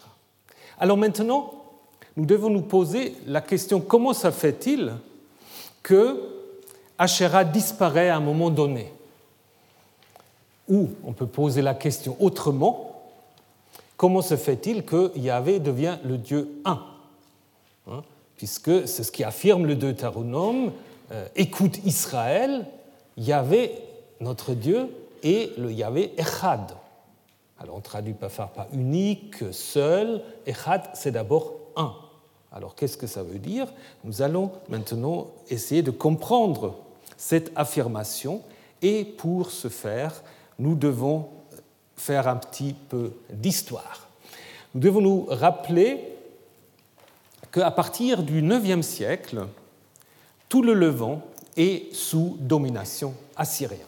[0.79, 1.64] Alors maintenant,
[2.17, 4.93] nous devons nous poser la question comment ça fait-il
[5.83, 6.21] que
[6.97, 8.91] Asherah disparaît à un moment donné?
[10.69, 12.95] Ou on peut poser la question autrement
[13.97, 16.81] comment se fait-il que Yahvé devient le Dieu un?
[17.87, 18.03] Hein?
[18.37, 20.71] Puisque c'est ce qui affirme le Deutéronome,
[21.11, 22.65] euh, écoute Israël,
[23.17, 23.71] Yahvé,
[24.19, 24.89] notre Dieu,
[25.23, 26.71] et le Yahvé Echad.
[27.59, 31.93] Alors on traduit par unique, seul, Echad c'est d'abord un.
[32.55, 33.67] Alors qu'est-ce que ça veut dire
[34.05, 36.77] Nous allons maintenant essayer de comprendre
[37.17, 38.41] cette affirmation
[38.81, 40.23] et pour ce faire,
[40.57, 41.27] nous devons
[41.97, 44.07] faire un petit peu d'histoire.
[44.73, 46.01] Nous devons nous rappeler
[47.51, 49.47] qu'à partir du IXe siècle,
[50.47, 51.21] tout le Levant
[51.57, 53.79] est sous domination assyrienne.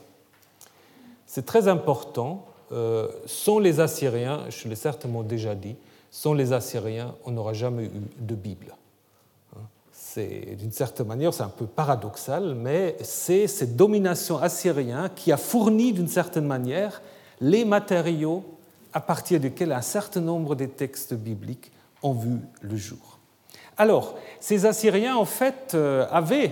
[1.25, 2.45] C'est très important.
[2.71, 5.75] Euh, sans les Assyriens, je l'ai certainement déjà dit,
[6.11, 8.75] sans les Assyriens, on n'aura jamais eu de Bible.
[9.55, 15.31] Hein, c'est d'une certaine manière, c'est un peu paradoxal, mais c'est cette domination assyrienne qui
[15.31, 17.01] a fourni d'une certaine manière
[17.39, 18.43] les matériaux
[18.93, 23.19] à partir desquels un certain nombre des textes bibliques ont vu le jour.
[23.77, 26.51] Alors, ces Assyriens, en fait, euh, avaient,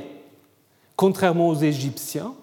[0.96, 2.34] contrairement aux Égyptiens,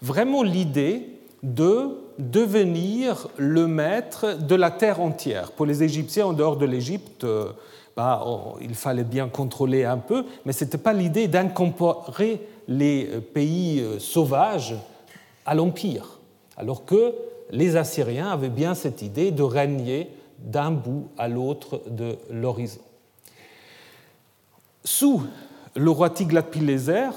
[0.00, 1.06] vraiment l'idée
[1.42, 1.96] de
[2.30, 5.52] devenir le maître de la terre entière.
[5.52, 7.52] Pour les Égyptiens, en dehors de l'Égypte, euh,
[7.96, 8.24] bah,
[8.60, 13.84] il fallait bien contrôler un peu, mais ce n'était pas l'idée d'incorporer les euh, pays
[13.98, 14.74] sauvages
[15.44, 16.20] à l'Empire,
[16.56, 17.14] alors que
[17.50, 22.80] les Assyriens avaient bien cette idée de régner d'un bout à l'autre de l'horizon.
[24.84, 25.22] Sous
[25.76, 27.10] le roi Tiglath-Pileser,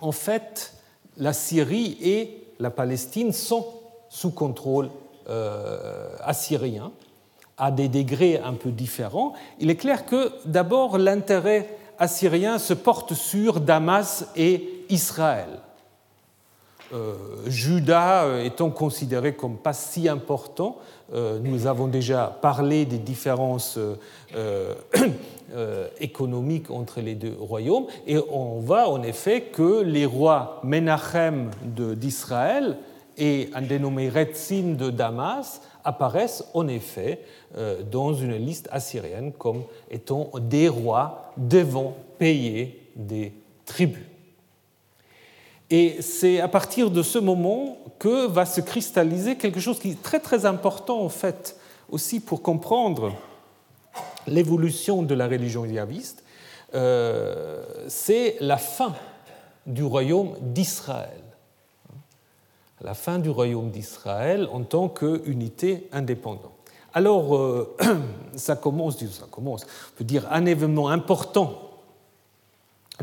[0.00, 0.74] en fait,
[1.16, 3.66] la Syrie et la Palestine sont
[4.10, 4.90] sous contrôle
[5.30, 6.92] euh, assyrien,
[7.56, 9.32] à des degrés un peu différents.
[9.58, 15.60] Il est clair que d'abord l'intérêt assyrien se porte sur Damas et Israël.
[16.92, 17.14] Euh,
[17.46, 20.78] Judas euh, étant considéré comme pas si important,
[21.14, 23.78] euh, nous avons déjà parlé des différences
[26.00, 32.76] économiques entre les deux royaumes, et on voit en effet que les rois Menachem d'Israël
[33.18, 37.20] et un dénommé Retzin de Damas apparaissent en effet
[37.90, 43.32] dans une liste assyrienne comme étant des rois devant payer des
[43.64, 44.04] tribus.
[45.70, 50.02] Et c'est à partir de ce moment que va se cristalliser quelque chose qui est
[50.02, 51.56] très très important en fait
[51.90, 53.12] aussi pour comprendre
[54.26, 56.24] l'évolution de la religion yaviste,
[56.74, 58.94] euh, c'est la fin
[59.66, 61.22] du royaume d'Israël.
[62.82, 66.52] La fin du royaume d'Israël en tant qu'unité indépendante.
[66.94, 67.76] Alors, euh,
[68.36, 71.70] ça commence, ça commence, on peut dire un événement important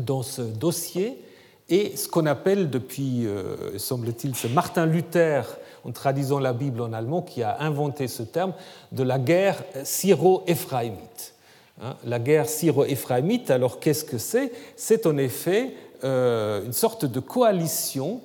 [0.00, 1.22] dans ce dossier,
[1.70, 5.44] et ce qu'on appelle depuis, euh, semble-t-il, c'est Martin Luther,
[5.84, 8.54] en traduisant la Bible en allemand, qui a inventé ce terme
[8.92, 11.34] de la guerre syro-éphraïmite.
[11.82, 14.50] Hein, la guerre syro-éphraïmite, alors qu'est-ce que c'est?
[14.76, 18.20] C'est en effet euh, une sorte de coalition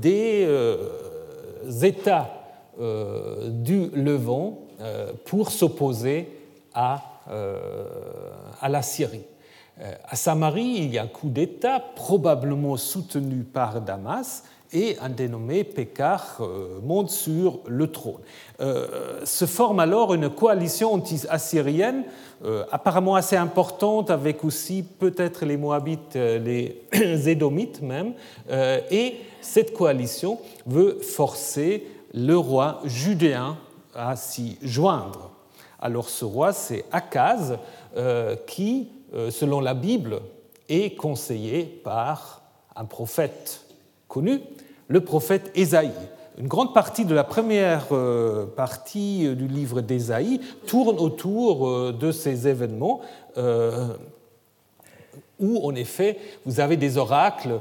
[0.00, 0.46] des
[1.82, 2.30] États
[2.78, 4.58] du Levant
[5.24, 6.28] pour s'opposer
[6.74, 7.02] à,
[8.68, 9.24] la Syrie.
[9.80, 15.08] Euh, à Samarie, il y a un coup d'État probablement soutenu par Damas et un
[15.08, 18.20] dénommé Pécar euh, monte sur le trône.
[18.60, 22.04] Euh, se forme alors une coalition anti-assyrienne
[22.72, 26.80] apparemment assez importante avec aussi peut-être les Moabites, les
[27.26, 28.14] Édomites même,
[28.90, 33.58] et cette coalition veut forcer le roi judéen
[33.94, 35.32] à s'y joindre.
[35.78, 37.58] Alors ce roi, c'est Akaz,
[38.46, 40.20] qui euh, selon la Bible,
[40.68, 42.42] est conseillé par
[42.76, 43.64] un prophète
[44.06, 44.40] connu,
[44.90, 45.90] le prophète Ésaïe.
[46.36, 52.12] Une grande partie de la première euh, partie du livre d'Ésaïe tourne autour euh, de
[52.12, 53.00] ces événements
[55.38, 57.60] où, en effet, vous avez des oracles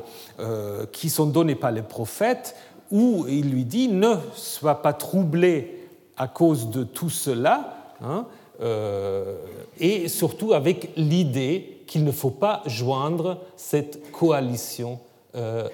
[0.92, 2.58] qui sont donnés par les prophètes,
[2.92, 5.88] où il lui dit ne sois pas troublé
[6.18, 8.26] à cause de tout cela, hein,
[8.62, 9.38] euh,
[9.80, 15.00] et surtout avec l'idée qu'il ne faut pas joindre cette coalition
[15.36, 15.70] euh,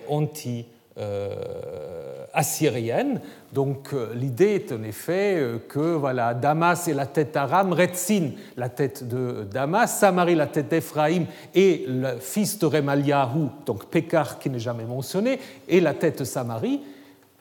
[2.36, 3.22] anti-assyrienne.
[3.54, 9.08] Donc l'idée est en effet que voilà, Damas est la tête d'Aram, Retzin la tête
[9.08, 14.60] de Damas, Samarie la tête d'Ephraïm et le fils de Remaliahu, donc Pékar qui n'est
[14.60, 16.82] jamais mentionné, et la tête de Samarie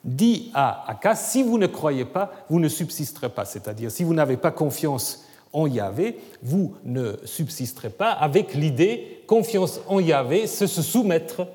[0.03, 3.43] dit à Akas, si vous ne croyez pas, vous ne subsisterez pas.
[3.43, 9.81] C'est-à-dire, si vous n'avez pas confiance en Yahvé, vous ne subsisterez pas avec l'idée confiance
[9.87, 11.47] en Yahvé, c'est se soumettre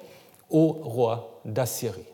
[0.50, 2.06] au roi d'Assyrie.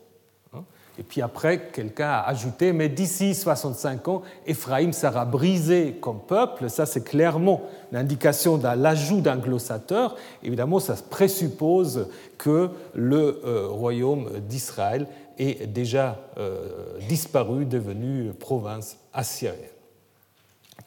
[0.53, 0.63] Hein?
[0.99, 6.69] Et puis après, quelqu'un a ajouté, mais d'ici 65 ans, Éphraïm sera brisé comme peuple.
[6.69, 7.61] Ça, c'est clairement
[7.91, 10.15] l'indication de l'ajout d'un glossateur.
[10.43, 12.07] Évidemment, ça présuppose
[12.37, 15.07] que le euh, royaume d'Israël
[15.37, 19.69] est déjà euh, disparu, devenu province assyrienne.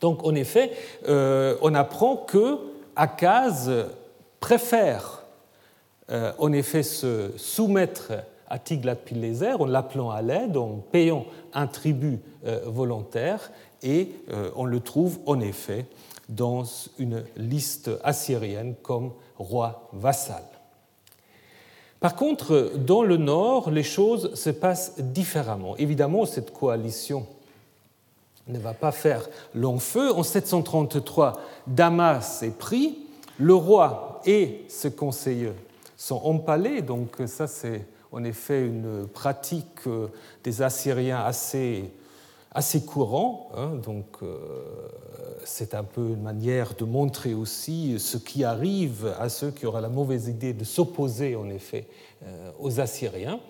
[0.00, 0.72] Donc en effet,
[1.08, 2.58] euh, on apprend que
[2.96, 3.70] Akaz
[4.40, 5.19] préfère
[6.10, 8.12] euh, en effet se soumettre
[8.48, 12.18] à Tiglath-Pileser en l'appelant à l'aide, en payant un tribut
[12.66, 13.52] volontaire,
[13.84, 14.12] et
[14.56, 15.86] on le trouve en effet
[16.28, 16.64] dans
[16.98, 20.42] une liste assyrienne comme roi vassal.
[22.00, 25.76] Par contre, dans le nord, les choses se passent différemment.
[25.76, 27.26] Évidemment, cette coalition
[28.48, 30.10] ne va pas faire long feu.
[30.12, 32.98] En 733, Damas est pris,
[33.38, 35.52] le roi et ses conseillers
[36.02, 39.88] sont empalés, donc ça c'est en effet une pratique
[40.42, 41.90] des Assyriens assez
[42.52, 43.50] assez courant.
[43.56, 44.36] Hein, donc, euh,
[45.44, 49.80] c'est un peu une manière de montrer aussi ce qui arrive à ceux qui auraient
[49.80, 51.86] la mauvaise idée de s'opposer, en effet,
[52.24, 53.40] euh, aux Assyriens.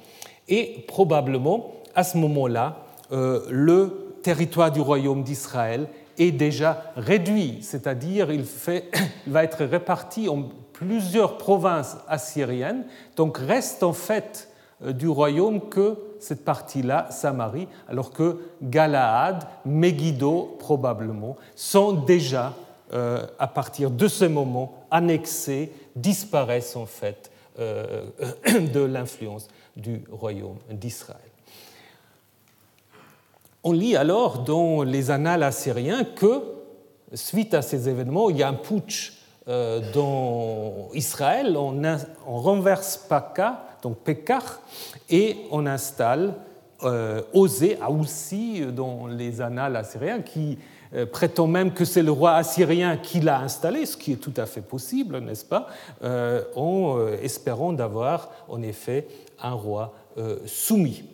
[0.48, 5.88] Et probablement, à ce moment-là, euh, le territoire du royaume d'Israël
[6.18, 8.44] est déjà réduit, c'est-à-dire il,
[9.26, 10.50] il va être réparti en
[10.80, 14.48] plusieurs provinces assyriennes, donc reste en fait
[14.80, 22.54] du royaume que cette partie-là, Samarie, alors que Galaad, Megiddo probablement, sont déjà,
[22.94, 28.04] euh, à partir de ce moment, annexés, disparaissent en fait euh,
[28.72, 31.20] de l'influence du royaume d'Israël.
[33.62, 36.42] On lit alors dans les annales assyriens que,
[37.12, 39.19] suite à ces événements, il y a un putsch euh,
[39.92, 44.60] dans Israël, on, renverse Paka, donc Pekar,
[45.08, 46.34] et on installe
[46.82, 50.58] euh, Osée, aussi dans les annales assyriens, qui
[50.94, 54.32] euh, prétend même que c'est le roi assyrien qui l'a installé, ce qui est tout
[54.36, 55.66] à fait possible, n'est-ce pas,
[56.02, 59.06] euh, en espérant d'avoir en effet
[59.42, 59.94] un roi
[60.46, 61.04] soumis.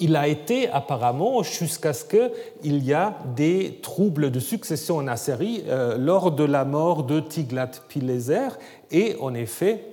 [0.00, 5.62] Il a été apparemment jusqu'à ce qu'il y a des troubles de succession en Assyrie
[5.98, 8.48] lors de la mort de Tiglath-Pileser,
[8.90, 9.84] et en effet,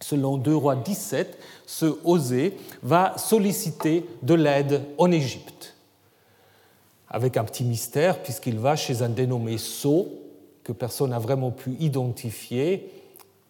[0.00, 5.74] selon 2 rois 17, ce Osée va solliciter de l'aide en Égypte.
[7.08, 10.08] Avec un petit mystère, puisqu'il va chez un dénommé So,
[10.64, 12.90] que personne n'a vraiment pu identifier.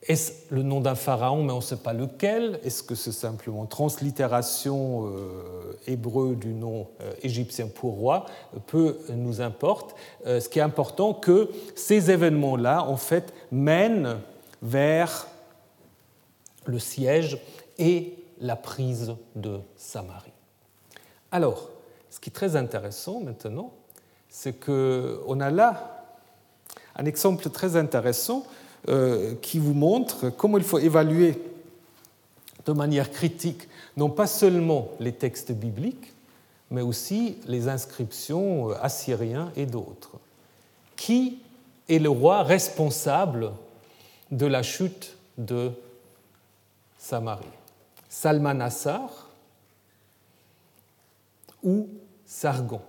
[0.07, 3.65] Est-ce le nom d'un pharaon, mais on ne sait pas lequel Est-ce que c'est simplement
[3.65, 8.27] translittération euh, hébreu du nom euh, égyptien pour roi
[8.67, 9.95] Peu nous importe.
[10.27, 14.19] Euh, ce qui est important, que ces événements-là, en fait, mènent
[14.61, 15.27] vers
[16.67, 17.39] le siège
[17.79, 20.33] et la prise de Samarie.
[21.33, 21.71] Alors,
[22.11, 23.73] ce qui est très intéressant maintenant,
[24.29, 26.05] c'est qu'on a là
[26.97, 28.47] un exemple très intéressant
[29.41, 31.41] qui vous montre comment il faut évaluer
[32.67, 36.13] de manière critique non pas seulement les textes bibliques,
[36.71, 40.19] mais aussi les inscriptions euh, assyriens et d'autres.
[40.97, 41.39] Qui
[41.89, 43.53] est le roi responsable
[44.31, 45.71] de la chute de
[46.99, 47.45] Samarie?
[48.09, 49.29] Salmanassar
[51.63, 51.89] ou
[52.25, 52.81] Sargon?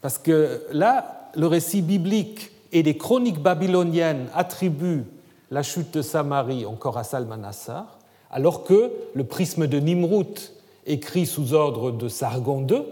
[0.00, 5.04] Parce que là, le récit biblique et les chroniques babyloniennes attribuent
[5.50, 7.98] la chute de Samarie encore à Salmanassar,
[8.30, 10.52] alors que le prisme de Nimrut,
[10.86, 12.82] écrit sous ordre de Sargon II,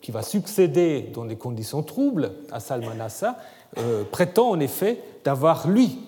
[0.00, 3.34] qui va succéder dans des conditions troubles à Salmanassar,
[3.78, 5.98] euh, prétend en effet d'avoir, lui,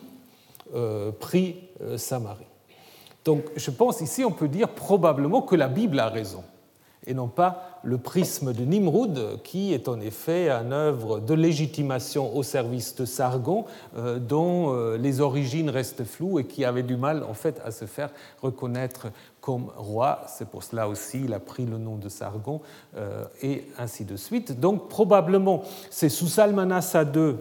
[0.75, 2.45] euh, pris euh, Samarie.
[3.25, 6.45] Donc je pense ici on peut dire probablement que la Bible a raison
[7.09, 12.37] et non pas le prisme de Nimrud, qui est en effet une œuvre de légitimation
[12.37, 13.65] au service de Sargon,
[13.97, 17.71] euh, dont euh, les origines restent floues et qui avait du mal en fait à
[17.71, 18.11] se faire
[18.43, 19.09] reconnaître
[19.41, 20.21] comme roi.
[20.29, 22.61] C'est pour cela aussi il a pris le nom de Sargon
[22.97, 24.61] euh, et ainsi de suite.
[24.61, 27.37] Donc probablement c'est sous Salmanassar II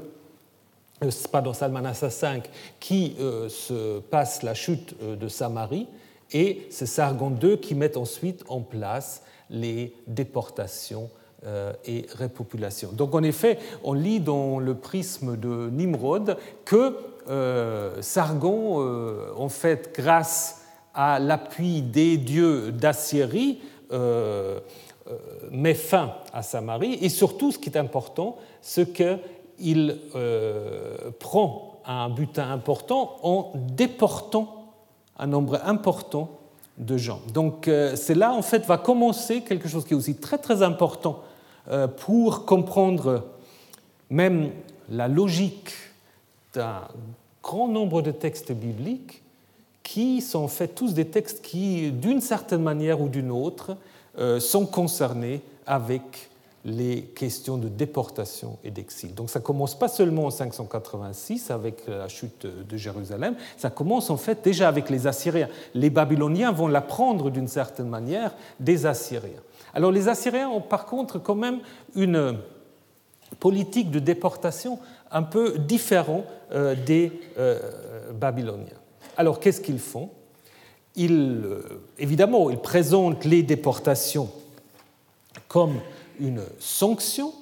[1.31, 2.41] pardon, Salmanassa V,
[2.79, 3.15] qui
[3.49, 5.87] se passe la chute de Samarie,
[6.31, 11.09] et c'est Sargon II qui met ensuite en place les déportations
[11.85, 12.91] et repopulations.
[12.91, 16.35] Donc en effet, on lit dans le prisme de Nimrod
[16.65, 16.97] que
[18.01, 23.61] Sargon, en fait, grâce à l'appui des dieux d'Assyrie,
[25.51, 29.19] met fin à Samarie, et surtout, ce qui est important, c'est que
[29.59, 34.73] il euh, prend un butin important en déportant
[35.17, 36.36] un nombre important
[36.77, 40.61] Donc euh, c'est là en fait va commencer quelque chose qui est aussi très très
[40.61, 41.23] important
[41.69, 43.25] euh, pour comprendre
[44.09, 44.51] même
[44.89, 45.73] la logique
[46.53, 46.81] d'un
[47.41, 49.23] grand nombre de textes bibliques
[49.81, 53.77] qui sont en fait tous des textes qui, d'une certaine manière ou d'une autre,
[54.39, 56.29] sont concernés avec
[56.67, 59.15] les questions de déportation et d'exil.
[59.15, 64.17] Donc ça commence pas seulement en 586 avec la chute de Jérusalem, ça commence en
[64.17, 65.47] fait déjà avec les Assyriens.
[65.73, 69.41] Les Babyloniens vont l'apprendre d'une certaine manière des Assyriens.
[69.73, 71.59] Alors les Assyriens ont par contre quand même
[71.95, 72.37] une
[73.39, 74.77] politique de déportation
[75.09, 77.59] un peu différente euh, des euh,
[78.13, 78.65] Babyloniens.
[79.15, 80.09] Alors qu'est-ce qu'ils font?
[80.97, 84.29] Ils, euh, Évidemment, ils présentent les déportations
[85.47, 85.79] comme
[86.19, 87.33] une sanction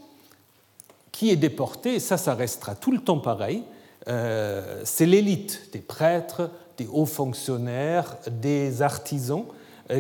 [1.12, 3.64] qui est déportée, et ça, ça restera tout le temps pareil.
[4.06, 9.46] c'est l'élite des prêtres, des hauts fonctionnaires, des artisans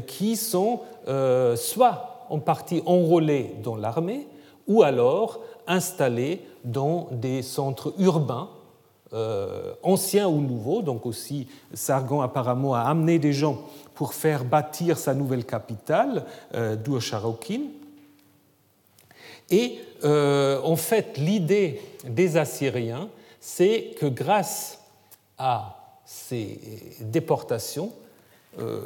[0.07, 0.82] qui sont
[1.55, 4.28] soit en partie enrôlés dans l'armée,
[4.67, 8.49] ou alors installés dans des centres urbains,
[9.13, 10.82] euh, anciens ou nouveaux.
[10.82, 13.59] Donc aussi, Sargon apparemment a amené des gens
[13.93, 16.76] pour faire bâtir sa nouvelle capitale, euh,
[19.49, 24.79] Et euh, en fait, l'idée des Assyriens, c'est que grâce
[25.37, 26.59] à ces
[27.01, 27.91] déportations,
[28.59, 28.79] euh,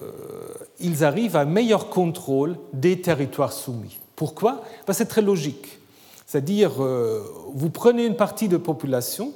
[0.80, 3.98] ils arrivent à un meilleur contrôle des territoires soumis.
[4.16, 4.64] Pourquoi?
[4.92, 5.80] C'est très logique.
[6.26, 9.34] C'est-à-dire, euh, vous prenez une partie de population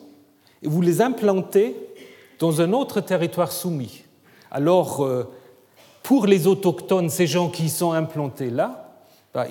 [0.62, 1.76] et vous les implantez
[2.40, 4.04] dans un autre territoire soumis.
[4.52, 5.08] Alors,
[6.04, 8.83] pour les autochtones, ces gens qui sont implantés là,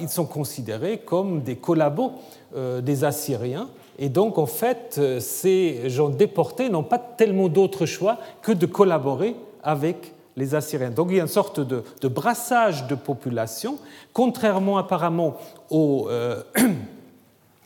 [0.01, 2.13] ils sont considérés comme des collabos
[2.55, 3.69] euh, des Assyriens.
[3.99, 9.37] Et donc, en fait, ces gens déportés n'ont pas tellement d'autre choix que de collaborer
[9.63, 10.91] avec les Assyriens.
[10.91, 13.79] Donc, il y a une sorte de, brassage de population,
[14.13, 15.37] contrairement apparemment
[15.71, 16.09] aux.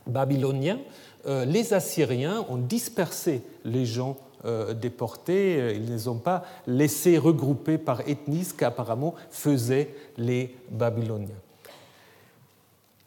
[0.06, 0.78] babyloniens,
[1.26, 7.18] euh, les Assyriens ont dispersé les gens euh, déportés, ils ne les ont pas laissés
[7.18, 11.34] regrouper par ethnie, ce qu'apparemment faisaient les Babyloniens.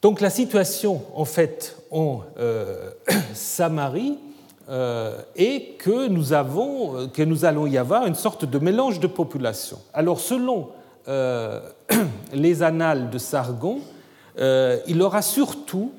[0.01, 2.91] Donc la situation en fait en euh,
[3.33, 4.17] Samarie
[5.35, 9.79] est que nous, avons, que nous allons y avoir une sorte de mélange de population.
[9.95, 10.69] Alors selon
[12.33, 13.79] les annales de Sargon,
[14.37, 15.91] il aura surtout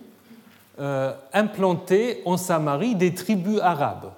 [0.80, 4.12] euh, implanter en Samarie des tribus arabes.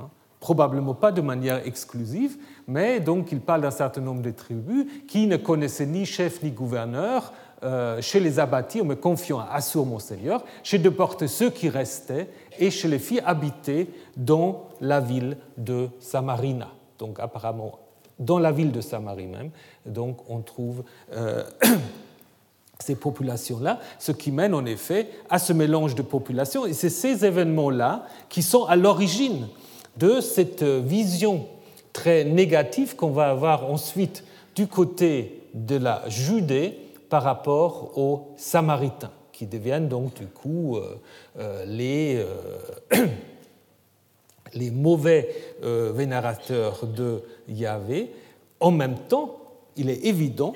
[0.00, 0.08] Hein,
[0.40, 5.26] probablement pas de manière exclusive, mais donc il parle d'un certain nombre de tribus qui
[5.26, 7.34] ne connaissaient ni chef ni gouverneur.
[7.64, 11.48] Euh, chez les abattis, on me confiant à Assur, mon Seigneur, chez de portes ceux
[11.48, 16.68] qui restaient, et chez les filles habitées dans la ville de Samarina.
[16.98, 17.78] Donc apparemment,
[18.18, 19.50] dans la ville de Samarie même,
[19.86, 20.84] donc on trouve
[21.14, 21.42] euh,
[22.78, 26.66] ces populations-là, ce qui mène en effet à ce mélange de populations.
[26.66, 29.48] Et c'est ces événements-là qui sont à l'origine
[29.96, 31.46] de cette vision
[31.92, 36.78] très négative qu'on va avoir ensuite du côté de la Judée
[37.14, 41.00] par rapport aux Samaritains, qui deviennent donc du coup euh,
[41.38, 43.06] euh, les, euh,
[44.54, 48.12] les mauvais vénérateurs de Yahvé.
[48.58, 49.38] En même temps,
[49.76, 50.54] il est évident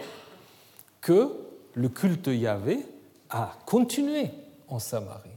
[1.01, 1.31] que
[1.75, 2.81] le culte Yahvé
[3.31, 4.29] a continué
[4.67, 5.31] en Samarie.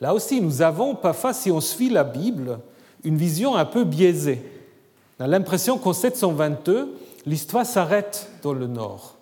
[0.00, 2.58] Là aussi, nous avons parfois, si on suit la Bible,
[3.04, 4.42] une vision un peu biaisée.
[5.20, 9.17] On a l'impression qu'en 722, l'histoire s'arrête dans le nord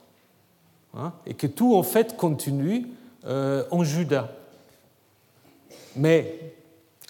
[0.97, 2.86] hein, et que tout en fait continue
[3.26, 4.30] euh, en Juda.
[5.97, 6.38] Mais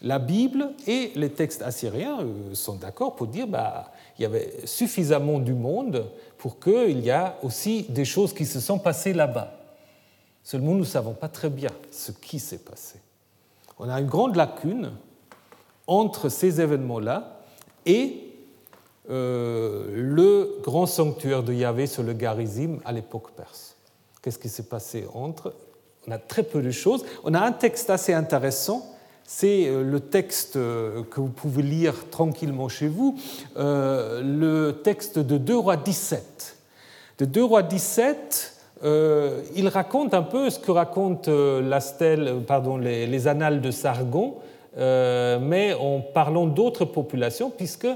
[0.03, 4.67] la Bible et les textes assyriens euh, sont d'accord pour dire bah, il y avait
[4.67, 6.07] suffisamment du monde
[6.39, 9.53] pour qu'il y a aussi des choses qui se sont passées là-bas.
[10.43, 13.01] Seulement, nous ne savons pas très bien ce qui s'est passé.
[13.79, 14.93] On a une grande lacune
[15.87, 17.41] entre ces événements-là
[17.85, 18.33] et
[19.11, 23.76] euh, le grand sanctuaire de Yahvé sur le Garizim à l'époque perse.
[24.27, 25.55] Qu'est-ce qui s'est passé entre
[26.09, 27.05] On a très peu de choses.
[27.23, 28.85] On a un texte assez intéressant
[29.25, 33.17] c'est euh, le texte euh, que vous pouvez lire tranquillement chez vous,
[33.57, 36.57] euh, le texte de 2 rois 17.
[37.19, 38.55] De 2 rois 17,
[39.55, 41.31] il raconte un peu ce que racontent
[42.79, 44.35] les, annales de Sargon,
[44.77, 47.87] mais en parlant d'autres populations, puisque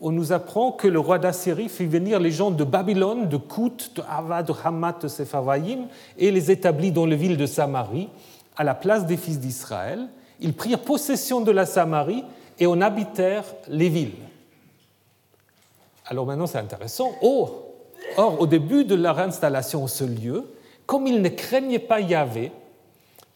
[0.00, 3.92] on nous apprend que le roi d'Assyrie fit venir les gens de Babylone, de Kout,
[3.94, 5.86] de Avad, de Hamat, de Sepharvaïm,
[6.16, 8.08] et les établit dans les villes de Samarie,
[8.56, 10.08] à la place des fils d'Israël
[10.40, 12.24] ils prirent possession de la Samarie
[12.58, 14.16] et en habitèrent les villes.
[16.06, 17.12] Alors maintenant c'est intéressant.
[17.22, 17.66] or,
[18.16, 20.44] au début de leur installation en ce lieu,
[20.86, 22.52] comme ils ne craignaient pas Yahvé,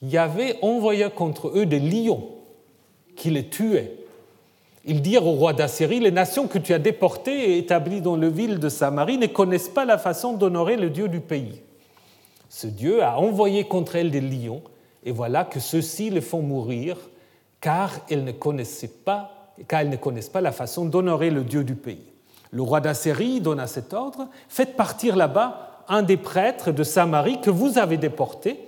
[0.02, 2.28] Yahvé envoya contre eux des lions
[3.16, 4.03] qui les tuaient.
[4.86, 8.28] Ils dirent au roi d'Assyrie, les nations que tu as déportées et établies dans le
[8.28, 11.62] ville de Samarie ne connaissent pas la façon d'honorer le Dieu du pays.
[12.50, 14.62] Ce Dieu a envoyé contre elles des lions
[15.04, 16.98] et voilà que ceux-ci les font mourir
[17.62, 22.04] car elles ne ne connaissent pas la façon d'honorer le Dieu du pays.
[22.50, 27.40] Le roi d'Assyrie donne à cet ordre Faites partir là-bas un des prêtres de Samarie
[27.40, 28.60] que vous avez déporté,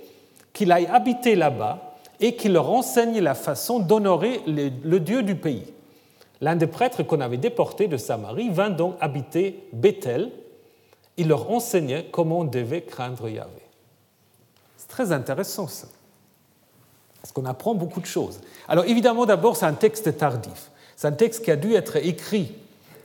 [0.51, 5.73] qu'il aille habiter là-bas et qu'il leur enseigne la façon d'honorer le Dieu du pays.
[6.41, 10.31] L'un des prêtres qu'on avait déporté de Samarie vint donc habiter Bethel.
[11.17, 13.61] Il leur enseignait comment on devait craindre Yahvé.
[14.77, 15.87] C'est très intéressant ça,
[17.21, 18.39] parce qu'on apprend beaucoup de choses.
[18.67, 20.71] Alors évidemment, d'abord, c'est un texte tardif.
[20.95, 22.53] C'est un texte qui a dû être écrit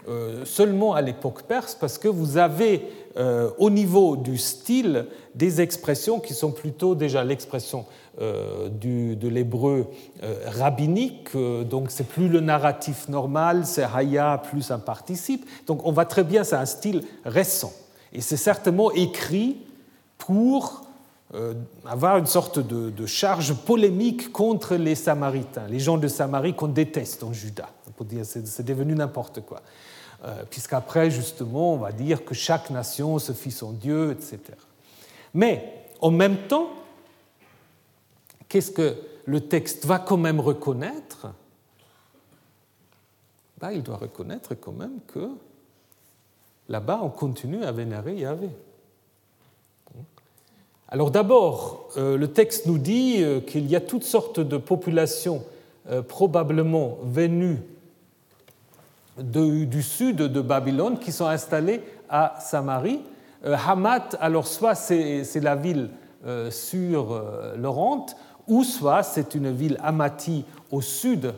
[0.09, 2.83] euh, seulement à l'époque perse, parce que vous avez
[3.17, 7.87] euh, au niveau du style des expressions qui sont plutôt déjà l'expression
[8.21, 9.87] euh, de l'hébreu
[10.47, 15.47] rabbinique, donc c'est plus le narratif normal, c'est haya plus un participe.
[15.67, 17.73] Donc on voit très bien, c'est un style récent.
[18.13, 19.59] Et c'est certainement écrit
[20.19, 20.83] pour
[21.87, 26.69] avoir une sorte de, de, charge polémique contre les Samaritains, les gens de Samarie qu'on
[26.69, 27.71] déteste en Juda.
[28.23, 29.63] C'est devenu n'importe quoi.
[30.25, 34.39] Euh, puisqu'après, justement, on va dire que chaque nation se fit son Dieu, etc.
[35.35, 36.69] Mais en même temps,
[38.53, 38.95] qu'est-ce que
[39.25, 41.29] le texte va quand même reconnaître?
[43.59, 45.31] Ben, Il doit reconnaître quand même que
[46.69, 48.51] là-bas, on continue à vénérer Yahvé.
[50.89, 55.43] Alors d'abord, euh, le texte nous dit euh, qu'il y a toutes sortes de populations
[56.07, 57.59] probablement venues
[59.19, 63.01] du sud de Babylone qui sont installés à Samarie.
[63.45, 65.91] Euh, Hamat, alors soit c'est la ville
[66.25, 67.57] euh, sur euh,
[68.49, 71.35] ou soit c'est une ville Amati au sud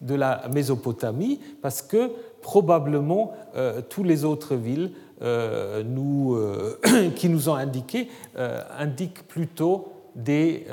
[0.00, 2.10] de la Mésopotamie, parce que
[2.42, 3.32] probablement
[3.88, 4.90] toutes les autres villes
[5.22, 6.38] nous,
[7.16, 8.10] qui nous ont indiqué
[8.78, 10.66] indiquent plutôt des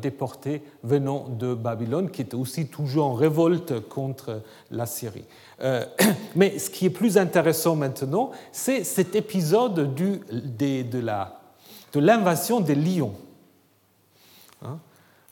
[0.00, 5.24] déportés venant de Babylone, qui étaient aussi toujours en révolte contre la Syrie.
[5.60, 5.84] Euh,
[6.36, 13.14] mais ce qui est plus intéressant maintenant, c'est cet épisode de l'invasion des lions.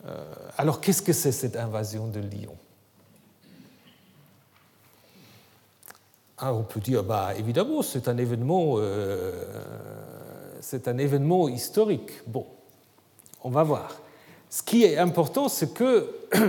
[0.06, 0.24] Euh,
[0.56, 2.56] alors qu'est-ce que c'est cette invasion de lions?
[6.38, 9.32] Ah, On peut dire, bah, évidemment, c'est un événement, euh,
[10.60, 12.10] c'est un événement historique.
[12.26, 12.46] Bon,
[13.42, 14.00] on va voir.
[14.50, 16.14] Ce qui est important, c'est que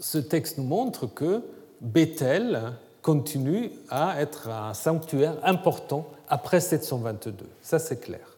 [0.00, 1.42] ce texte nous montre que
[1.80, 2.72] Bethel
[3.02, 7.46] continue à être un sanctuaire important après 722.
[7.60, 8.31] Ça, c'est clair.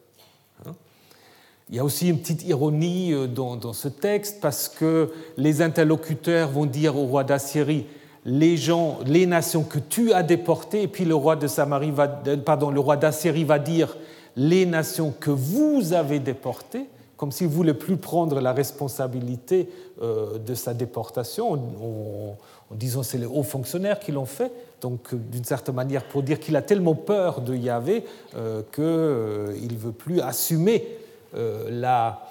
[1.71, 6.51] Il y a aussi une petite ironie euh, dans, ce texte parce que les interlocuteurs
[6.51, 7.87] vont dire au roi d'Assyrie
[8.27, 12.23] les gens, les nations que tu as déportées, et puis le roi de Samarie va,
[12.27, 13.97] euh, pardon, le roi d'Assyrie va dire
[14.37, 16.87] les nations que vous avez déportées,
[17.17, 19.69] comme s'il voulait plus prendre la responsabilité
[20.03, 24.51] euh, de sa déportation en disant c'est les hauts fonctionnaires qui l'ont fait,
[24.81, 29.93] donc d'une certaine manière pour dire qu'il a tellement peur de Yahvé qu'il ne veut
[29.93, 30.83] plus assumer
[31.35, 32.27] la,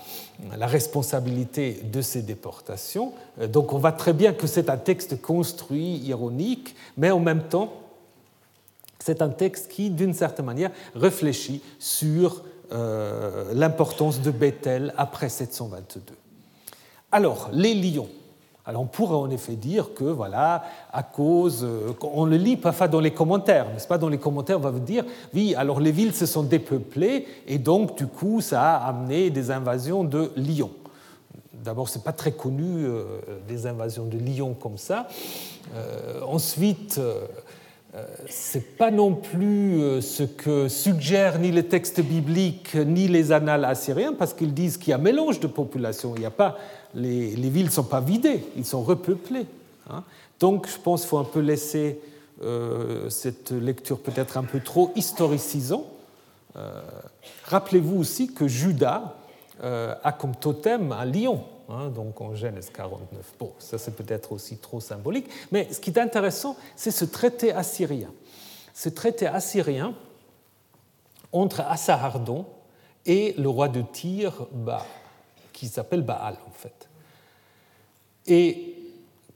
[0.58, 3.14] la, responsabilité de ces déportations.
[3.48, 7.74] Donc on voit très bien que c'est un texte construit, ironique, mais en même temps,
[9.00, 16.02] c'est un texte qui, d'une certaine manière, réfléchit sur l'importance de Bethel après 722.
[17.12, 18.10] Alors, les lions.
[18.66, 22.88] Alors on pourrait en effet dire que, voilà, à cause, euh, on le lit parfois
[22.88, 23.98] dans les commentaires, n'est-ce pas?
[23.98, 25.04] Dans les commentaires, on va vous dire,
[25.34, 29.52] oui, alors les villes se sont dépeuplées et donc du coup, ça a amené des
[29.52, 30.72] invasions de lions.
[31.52, 33.04] D'abord, ce n'est pas très connu euh,
[33.48, 35.08] des invasions de lions comme ça.
[35.76, 37.02] Euh, ensuite,
[38.28, 43.66] ce n'est pas non plus ce que suggèrent ni les textes bibliques ni les annales
[43.66, 46.14] assyriens, parce qu'ils disent qu'il y a mélange de populations.
[46.16, 46.58] Il n'y a pas
[46.96, 49.46] les, villes ne sont pas vidées, ils sont repeuplées.
[49.90, 50.04] Hein.
[50.40, 52.00] Donc je pense qu'il faut un peu laisser
[52.44, 55.86] euh, cette lecture peut-être un peu trop historicisant.
[56.56, 56.82] Euh,
[57.46, 59.16] rappelez-vous aussi que Judas
[59.64, 63.36] euh, a comme totem un lion, hein, donc en Genèse 49.
[63.40, 67.52] Bon, ça c'est peut-être aussi trop symbolique, mais ce qui est intéressant, c'est ce traité
[67.52, 68.12] assyrien.
[68.74, 69.94] Ce traité assyrien
[71.32, 72.46] entre Assahardon
[73.06, 74.86] et le roi de Tyr, bah,
[75.52, 76.90] qui s'appelle Baal en fait.
[78.28, 78.76] Et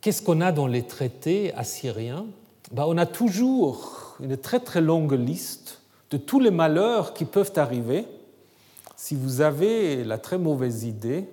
[0.02, 2.26] qu'est-ce qu'on a dans les traités assyriens?
[2.72, 7.54] Ben, On a toujours une très très longue liste de tous les malheurs qui peuvent
[7.58, 8.06] arriver
[8.96, 11.30] si vous avez la très mauvaise idée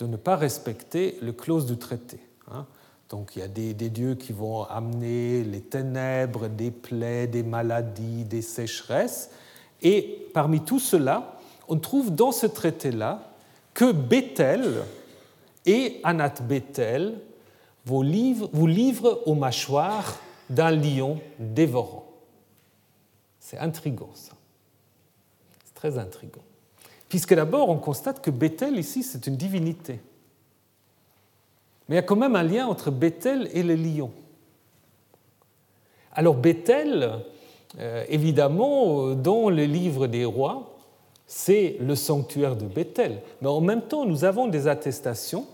[0.00, 2.18] de ne pas respecter le clause du traité.
[2.50, 2.66] Hein.
[3.10, 8.24] Donc il y a des, dieux qui vont amener les ténèbres, des plaies, des maladies,
[8.24, 9.30] des sécheresses.
[9.82, 11.38] Et parmi tout cela,
[11.68, 13.34] on trouve dans ce traité-là
[13.74, 14.82] que Bethel
[15.66, 17.20] et Anat Bethel
[17.84, 18.02] vous
[18.52, 22.06] vous livrent aux mâchoires d'un lion dévorant.
[23.38, 24.32] C'est intrigant ça.
[25.64, 26.42] C'est très intrigant.
[27.10, 30.00] Puisque d'abord on constate que Bethel ici c'est une divinité.
[31.86, 34.12] Mais il y a quand même un lien entre Bethel et les lions.
[36.12, 37.18] Alors Bethel,
[37.78, 40.76] euh, évidemment, dans le livre des rois,
[41.26, 43.22] c'est le sanctuaire de Bethel.
[43.42, 45.46] Mais en même temps, nous avons des attestations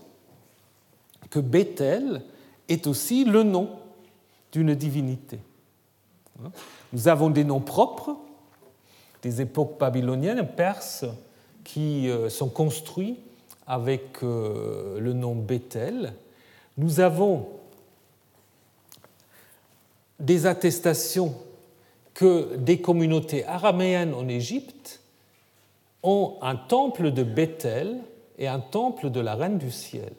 [1.29, 2.21] que Bethel
[2.69, 3.69] est aussi le nom
[4.51, 5.39] d'une divinité.
[6.93, 8.15] Nous avons des noms propres
[9.23, 11.05] des époques babyloniennes, perses,
[11.67, 13.17] qui euh, sont construits
[13.67, 16.13] avec euh, le nom Bethel.
[16.77, 17.49] Nous avons
[20.17, 21.35] des attestations
[22.13, 25.01] que des communautés araméennes en Égypte
[26.03, 27.99] ont un temple de Bethel
[28.37, 30.15] et un temple de la Reine du Ciel.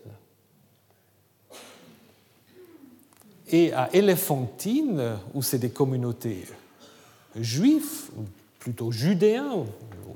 [3.48, 6.44] Et à Éléphantine, où c'est des communautés
[7.34, 8.10] juives,
[8.68, 9.64] plutôt judéens,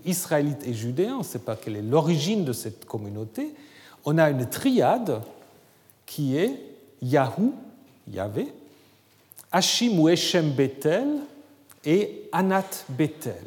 [0.05, 3.55] israélites et judéens, on ne sait pas quelle est l'origine de cette communauté,
[4.05, 5.23] on a une triade
[6.05, 6.61] qui est
[7.01, 7.55] Yahou,
[8.13, 8.53] Yahvé,
[9.51, 11.09] Hashim ou Eshem Bethel
[11.87, 13.43] et Anat Bethel.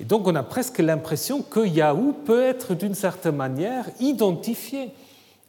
[0.00, 4.88] Et donc on a presque l'impression que Yahou peut être d'une certaine manière identifié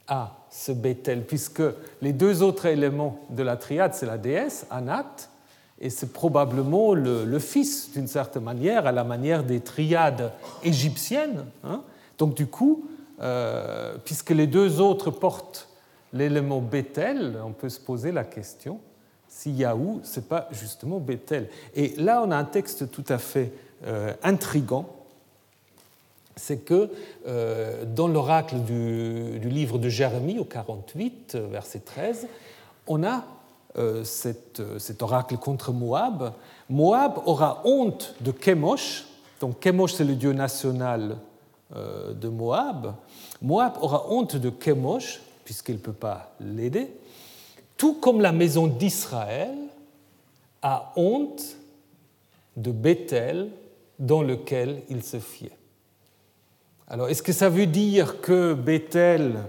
[0.05, 1.63] à ce Bethel, puisque
[2.01, 5.29] les deux autres éléments de la triade, c'est la déesse, Anat,
[5.79, 10.31] et c'est probablement le, fils, d'une certaine manière, à la manière des triades
[10.63, 11.45] égyptiennes.
[11.63, 11.81] Hein.
[12.17, 12.85] Donc du coup,
[13.21, 15.69] euh, puisque les deux autres portent
[16.13, 18.79] l'élément Bethel, on peut se poser la question
[19.27, 21.49] si Yahou, ce n'est pas justement Bethel.
[21.75, 23.51] Et là, on a un texte tout à fait
[23.85, 24.87] euh, intrigant,
[26.35, 26.89] c'est que
[27.27, 32.27] euh, dans l'oracle du, livre de Jérémie au 48, verset 13,
[32.87, 33.25] on a
[33.77, 34.61] euh, cet,
[35.01, 36.33] oracle contre Moab.
[36.69, 39.05] Moab aura honte de Chemosh,
[39.39, 41.17] donc Chemosh c'est le dieu national
[41.73, 42.93] de Moab.
[43.41, 46.89] Moab aura honte de Chemosh, puisqu'il ne peut pas l'aider,
[47.75, 49.53] tout comme la maison d'Israël
[50.61, 51.57] a honte
[52.55, 53.49] de Bethel
[53.99, 55.57] dans lequel il se fiait.
[56.87, 59.43] Alors, est-ce que ça veut dire que Bethel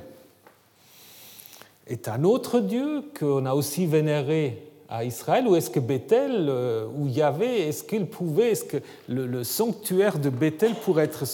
[1.89, 6.87] est un autre Dieu qu'on a aussi vénéré à Israël, ou est-ce que Bethel, euh,
[6.97, 8.79] où il y avait, est-ce qu'il pouvait, est-ce que
[9.09, 11.25] le, sanctuaire de Bethel pourrait être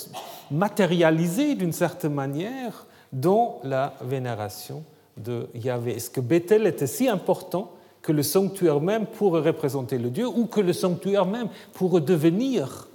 [0.51, 4.83] matérialisé d'une certaine manière dans la vénération
[5.17, 5.97] de Yahvé?
[5.97, 7.71] Est-ce que Bethel était si important
[8.03, 12.89] que le sanctuaire même pourrait représenter le Dieu ou que le sanctuaire même pourrait devenir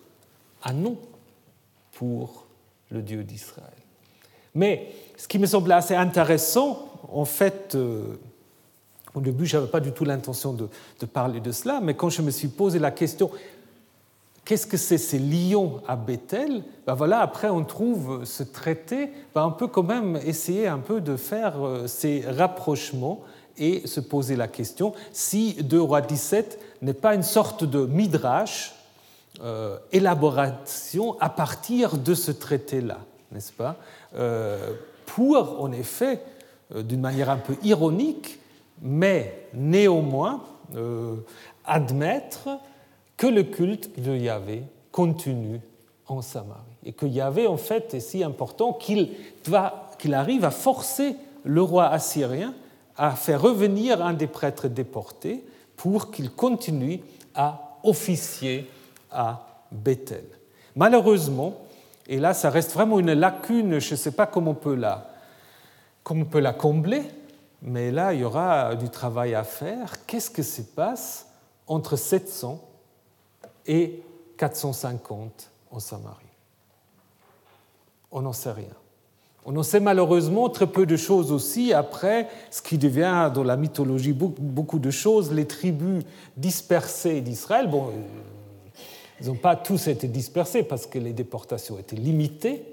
[0.63, 0.97] un nom
[1.93, 2.47] pour
[2.89, 3.71] le Dieu d'Israël?
[4.53, 8.19] Mais ce qui me semblait assez intéressant, en fait, euh,
[9.15, 10.67] au début, je n'avais pas du tout l'intention de,
[11.05, 13.31] parler de cela, mais quand je me suis posé la question,
[14.45, 19.45] qu'est-ce que c'est ces lions à Bethel ben voilà, Après, on trouve ce traité, ben
[19.45, 23.21] on peut quand même essayer un peu de faire euh, ces rapprochements
[23.57, 28.73] et se poser la question si 2 Rois 17 n'est pas une sorte de midrash,
[29.43, 32.99] euh, élaboration à partir de ce traité-là,
[33.31, 33.75] n'est-ce pas?
[35.05, 36.21] Pour, en effet,
[36.75, 38.39] d'une manière un peu ironique,
[38.81, 40.43] mais néanmoins
[41.65, 42.49] admettre
[43.17, 45.61] que le culte de Yahvé continue
[46.07, 46.61] en Samarie.
[46.85, 49.09] Et que Yahvé, en fait, est si important qu'il
[49.97, 52.53] qu'il arrive à forcer le roi assyrien
[52.99, 55.43] à faire revenir un des prêtres déportés
[55.77, 56.99] pour qu'il continue
[57.33, 58.69] à officier
[59.09, 60.25] à Bethel.
[60.75, 61.55] Malheureusement,
[62.07, 65.08] et là ça reste vraiment une lacune, je ne sais pas comment on peut la,
[66.03, 67.03] comment on peut la combler,
[67.61, 70.05] mais là il y aura du travail à faire.
[70.05, 71.27] Qu'est-ce que se passe
[71.67, 72.59] entre 700
[73.67, 74.03] et
[74.37, 76.25] 450 en Samarie?
[78.11, 78.65] On n'en sait rien.
[79.45, 83.55] On en sait malheureusement très peu de choses aussi après ce qui devient dans la
[83.55, 86.03] mythologie beaucoup de choses, les tribus
[86.35, 87.69] dispersées d'Israël.
[87.69, 87.91] Bon, euh,
[89.21, 92.63] ils n'ont pas tous été dispersés parce que les déportations étaient limitées,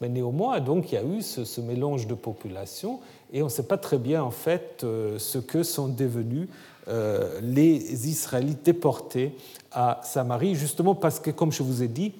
[0.00, 3.00] mais néanmoins, donc, il y a eu ce, mélange de populations
[3.32, 6.48] et on ne sait pas très bien en fait euh, ce que sont devenus
[6.88, 9.36] euh, les Israélites déportés
[9.72, 12.12] à Samarie, justement parce que, comme je vous ai dit,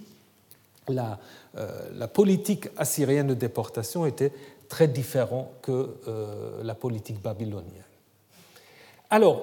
[0.89, 1.19] la,
[1.57, 4.33] euh, politique assyrienne de déportation était
[4.69, 5.97] très différente que
[6.63, 7.83] la politique babylonienne.
[9.11, 9.43] Alors,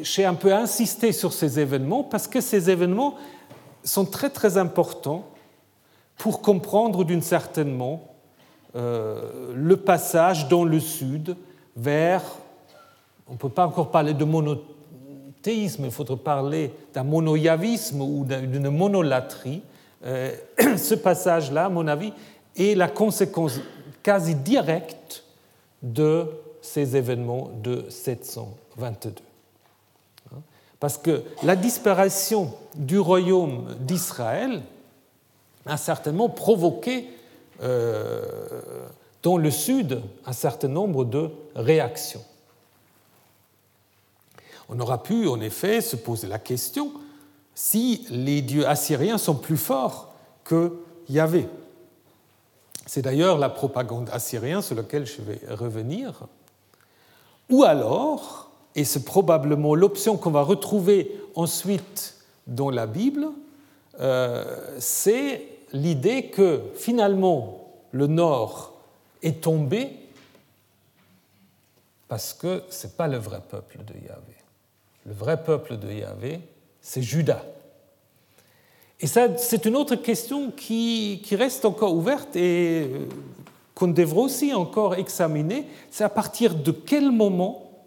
[0.00, 3.16] j'ai un peu insisté sur ces événements parce que ces événements
[3.82, 5.31] sont très très importants
[6.22, 7.98] pour comprendre d'une certaine manière
[8.74, 11.36] le passage dans le sud
[11.76, 12.22] vers,
[13.26, 18.70] on ne peut pas encore parler de monothéisme, il faudrait parler d'un monoyavisme ou d'une
[18.70, 19.62] monolatrie.
[20.04, 22.12] ce passage-là, à mon avis,
[22.56, 23.58] est la conséquence
[24.02, 25.24] quasi directe
[25.82, 26.26] de
[26.60, 29.12] ces événements de 722.
[30.78, 34.62] Parce que la disparition du royaume d'Israël
[35.66, 37.08] a certainement provoqué
[37.62, 38.22] euh,
[39.22, 42.24] dans le sud un certain nombre de réactions.
[44.68, 46.92] On aura pu en effet se poser la question
[47.54, 51.48] si les dieux assyriens sont plus forts que Yahvé.
[52.86, 56.26] C'est d'ailleurs la propagande assyrienne sur laquelle je vais revenir.
[57.50, 63.28] Ou alors, et c'est probablement l'option qu'on va retrouver ensuite dans la Bible,
[64.00, 68.74] euh, c'est l'idée que finalement le Nord
[69.22, 69.90] est tombé
[72.08, 74.36] parce que ce n'est pas le vrai peuple de Yahvé.
[75.06, 76.40] Le vrai peuple de Yahvé,
[76.80, 77.42] c'est Judas.
[79.00, 83.08] Et ça, c'est une autre question qui, qui, reste encore ouverte et euh,
[83.74, 85.66] qu'on devrait aussi encore examiner.
[85.90, 87.82] C'est à partir de quel moment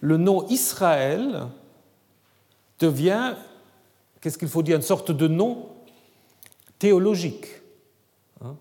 [0.00, 1.46] le nom Israël
[2.78, 3.34] devient,
[4.20, 5.71] qu'est-ce qu'il faut dire, une sorte de nom
[6.82, 7.46] théologique.
[8.44, 8.56] Hein.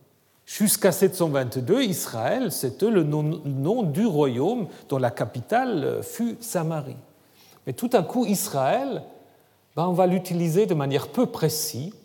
[0.45, 6.97] Jusqu'à 722, Israël, c'était le nom du royaume dont la capitale fut Samarie.
[7.65, 9.01] Mais tout à coup, Israël,
[9.75, 11.95] ben, on va l'utiliser de manière peu précise.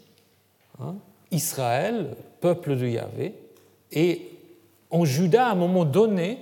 [0.81, 0.95] Hein.
[1.33, 3.35] Israël, peuple de Yahvé,
[3.93, 4.31] et
[4.89, 6.39] en Juda, à un moment donné,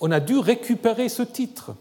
[0.00, 1.74] on a dû récupérer ce titre.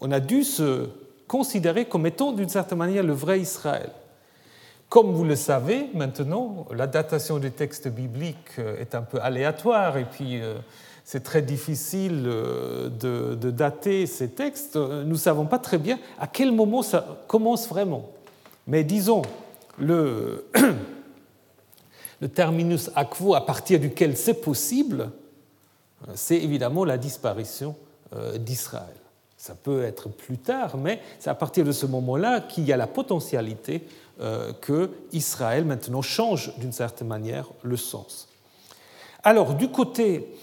[0.00, 0.88] On a dû se
[1.26, 3.90] considérer comme étant d'une certaine manière le vrai Israël.
[4.88, 9.98] Comme vous le savez maintenant, la datation des textes bibliques euh, est un peu aléatoire
[9.98, 10.54] et puis euh,
[11.04, 14.76] c'est très difficile euh, de, dater ces textes.
[14.76, 18.08] Nous ne savons pas très bien à quel moment ça commence vraiment.
[18.66, 19.20] Mais disons,
[19.78, 20.46] le,
[22.22, 25.10] le terminus aquo à partir duquel c'est possible,
[26.14, 27.74] c'est évidemment la disparition
[28.38, 28.94] d'Israël.
[29.36, 32.76] Ça peut être plus tard, mais c'est à partir de ce moment-là qu'il y a
[32.76, 33.86] la potentialité
[34.60, 38.28] que Israël maintenant change d'une certaine manière le sens.
[39.22, 40.34] Alors, du côté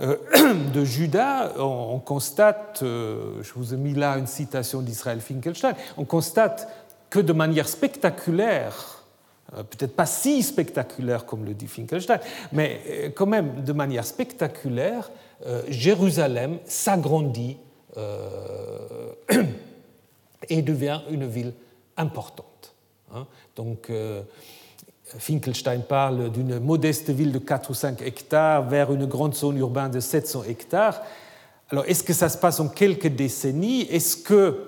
[0.00, 0.16] euh,
[0.74, 6.04] de Judas, on constate, euh, je vous ai mis là une citation d'Israël Finkelstein, on
[6.04, 6.68] constate
[7.10, 9.04] que de manière spectaculaire,
[9.52, 12.18] peut-être pas si spectaculaire comme le dit Finkelstein,
[12.52, 15.10] mais quand même de manière spectaculaire,
[15.68, 17.58] Jérusalem s'agrandit
[17.98, 19.12] euh,
[20.48, 21.52] et devient une ville
[21.98, 22.71] importante.
[23.14, 23.26] Hein.
[23.56, 24.22] Donc, euh,
[25.18, 29.90] Finkelstein parle d'une modeste ville de 4 ou 5 hectares vers une grande zone urbaine
[29.90, 31.02] de 700 hectares.
[31.70, 33.82] Alors, est-ce que ça se passe en quelques décennies?
[33.82, 34.64] Est-ce que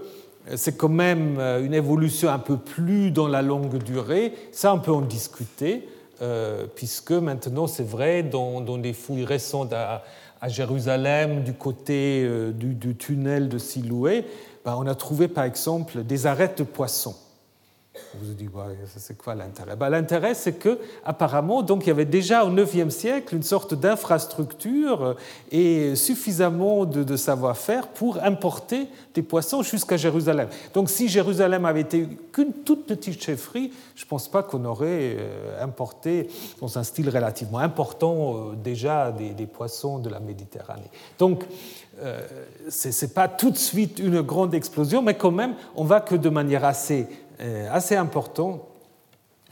[0.57, 4.35] c'est quand même une évolution un peu plus dans la longue durée?
[4.53, 5.89] Ça, on peut en discuter,
[6.23, 10.03] euh, puisque maintenant, c'est vrai, dans, des fouilles récentes à,
[10.47, 14.27] Jérusalem, du côté euh, du, tunnel de Siloué,
[14.63, 17.17] ben, on a trouvé par exemple des arêtes de poissons.
[18.15, 18.51] Vous vous dites,
[18.97, 19.77] c'est quoi l'intérêt?
[19.77, 23.75] Ben, L'intérêt, c'est que apparemment, donc, il y avait déjà au IXe siècle une sorte
[23.75, 25.15] d'infrastructure euh,
[25.53, 30.49] et suffisamment de, savoir-faire pour importer des poissons jusqu'à Jérusalem.
[30.73, 35.17] Donc, si Jérusalem avait été qu'une toute petite chefferie, je ne pense pas qu'on aurait
[35.19, 36.29] euh, importé,
[36.61, 40.91] dans un style relativement important, euh, déjà des, poissons de la Méditerranée.
[41.19, 41.45] Donc,
[42.69, 46.17] ce n'est pas tout de suite une grande explosion, mais quand même, on va que
[46.17, 48.69] de manière assez euh, assez important.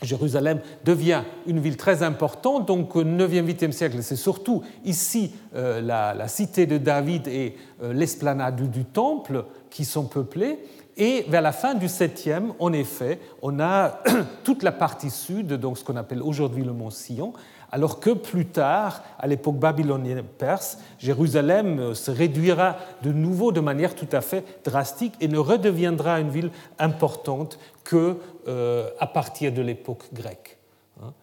[0.02, 5.80] Jérusalem devient une ville très importante, donc au 9e, 8e siècle, c'est surtout ici euh,
[5.80, 10.58] la, cité de David et euh, l'esplanade du temple qui sont peuplées.
[10.96, 14.02] Et vers la fin du 7e, en effet, on a
[14.44, 17.32] toute la partie sud, donc ce qu'on appelle aujourd'hui le mont Sion,
[17.72, 23.60] alors que plus tard, à l'époque babylonienne perse, Jérusalem euh, se réduira de nouveau de
[23.60, 29.62] manière tout à fait drastique et ne redeviendra une ville importante que euh, partir de
[29.62, 30.58] l'époque grecque.
[31.02, 31.14] Hein.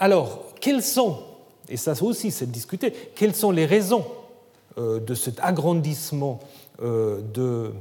[0.00, 1.20] Alors, quelles sont,
[1.68, 4.04] et ça aussi c'est discuté, quelles sont les raisons
[4.78, 6.40] euh, de cet agrandissement
[6.80, 7.72] de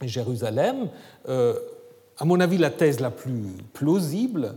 [0.00, 0.90] Jérusalem
[1.26, 4.54] À mon avis, la thèse la plus plausible,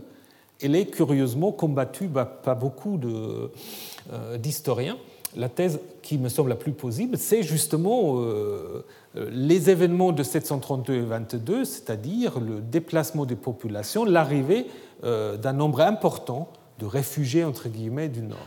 [0.62, 4.96] elle est curieusement combattue par beaucoup euh, d'historiens.
[5.36, 8.84] la thèse qui me semble la plus possible, c'est justement euh,
[9.14, 14.66] les événements de 732 et 22, c'est-à-dire le déplacement des populations, l'arrivée
[15.02, 16.48] d'un nombre important
[16.78, 18.38] de réfugiés entre guillemets du Nord.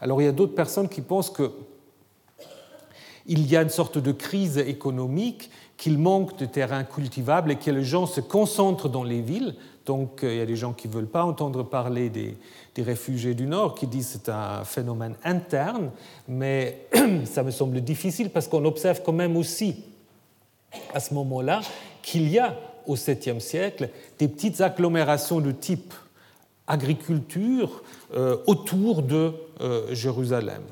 [0.00, 1.50] Alors il y a d'autres personnes qui pensent que
[3.26, 7.70] il y a une sorte de crise économique, qu'il manque de terrains cultivables et que
[7.70, 9.54] les gens se concentrent dans les villes.
[9.86, 12.36] Donc euh, il y a des gens qui ne veulent pas entendre parler des,
[12.76, 15.90] réfugiés du Nord, qui disent que c'est un phénomène interne,
[16.28, 16.86] mais
[17.24, 19.84] ça me semble difficile parce qu'on observe quand même aussi
[20.94, 21.60] à ce moment-là
[22.02, 25.92] qu'il y a au 7e siècle des petites agglomérations de type
[26.66, 27.82] agriculture
[28.14, 30.62] euh, autour de euh, Jérusalem.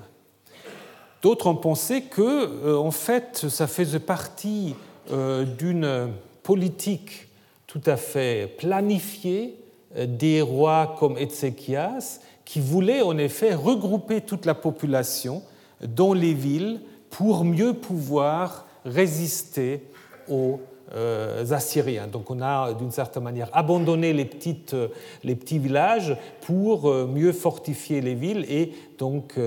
[1.20, 4.76] D'autres ont pensé que, en fait, ça faisait partie
[5.10, 6.10] d'une
[6.42, 7.28] politique
[7.66, 9.54] tout à fait planifiée
[9.96, 15.42] des rois comme Ézéchias, qui voulaient en effet regrouper toute la population
[15.82, 16.80] dans les villes
[17.10, 19.82] pour mieux pouvoir résister
[20.28, 20.60] aux
[20.94, 22.06] euh, assyriens.
[22.06, 24.88] Donc on a d'une certaine manière abandonné les, petites, euh,
[25.22, 29.38] les petits villages pour euh, mieux fortifier les villes et donc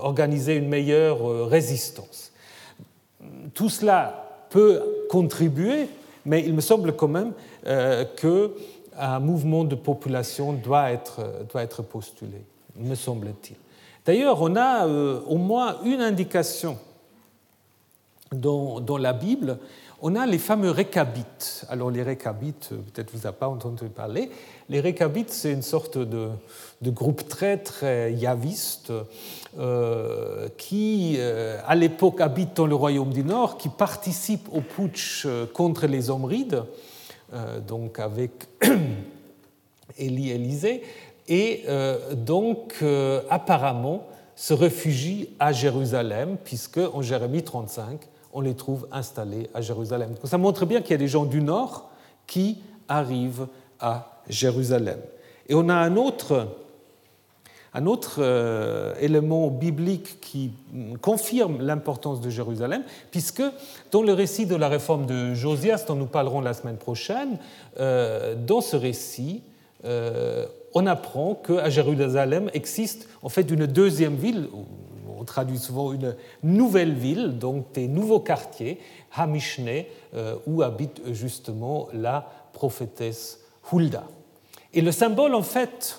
[0.00, 2.32] organiser une meilleure résistance.
[3.54, 5.88] Tout cela peut contribuer,
[6.24, 7.32] mais il me semble quand même
[7.64, 11.20] qu'un mouvement de population doit être,
[11.50, 12.42] doit être postulé,
[12.76, 13.56] me semble-t-il.
[14.04, 16.78] D'ailleurs, on a au moins une indication
[18.32, 19.58] dans, dans la Bible
[20.00, 21.64] on a les fameux récabites.
[21.68, 24.30] Alors les récabites, peut-être vous n'avez pas entendu parler.
[24.68, 26.28] Les récabites, c'est une sorte de,
[26.82, 28.92] groupe très très yaviste
[29.58, 35.24] euh, qui, euh, à l'époque, habite dans le royaume du Nord, qui participe au putsch
[35.26, 36.62] euh, contre les Omrides,
[37.66, 38.30] donc avec
[39.98, 40.82] Élie Élysée,
[41.28, 41.64] et
[42.16, 42.82] donc
[43.28, 48.00] apparemment se réfugie à Jérusalem, puisque en Jérémie 35,
[48.32, 50.14] on les trouve installés à Jérusalem.
[50.24, 51.90] Ça montre bien qu'il y a des gens du nord
[52.26, 53.46] qui arrivent
[53.78, 55.00] à Jérusalem.
[55.48, 56.48] Et on a un autre,
[57.74, 60.52] un autre euh, élément biblique qui
[61.00, 63.42] confirme l'importance de Jérusalem, puisque
[63.90, 67.38] dans le récit de la réforme de Josias, dont nous parlerons la semaine prochaine,
[67.78, 69.42] euh, dans ce récit,
[69.84, 74.48] euh, on apprend qu'à Jérusalem existe en fait une deuxième ville,
[75.18, 78.78] on traduit souvent une nouvelle ville, donc des nouveaux quartiers,
[79.14, 79.84] Hamishne,
[80.46, 83.40] où habite justement la prophétesse
[83.72, 84.04] Hulda.
[84.74, 85.98] Et le symbole, en fait,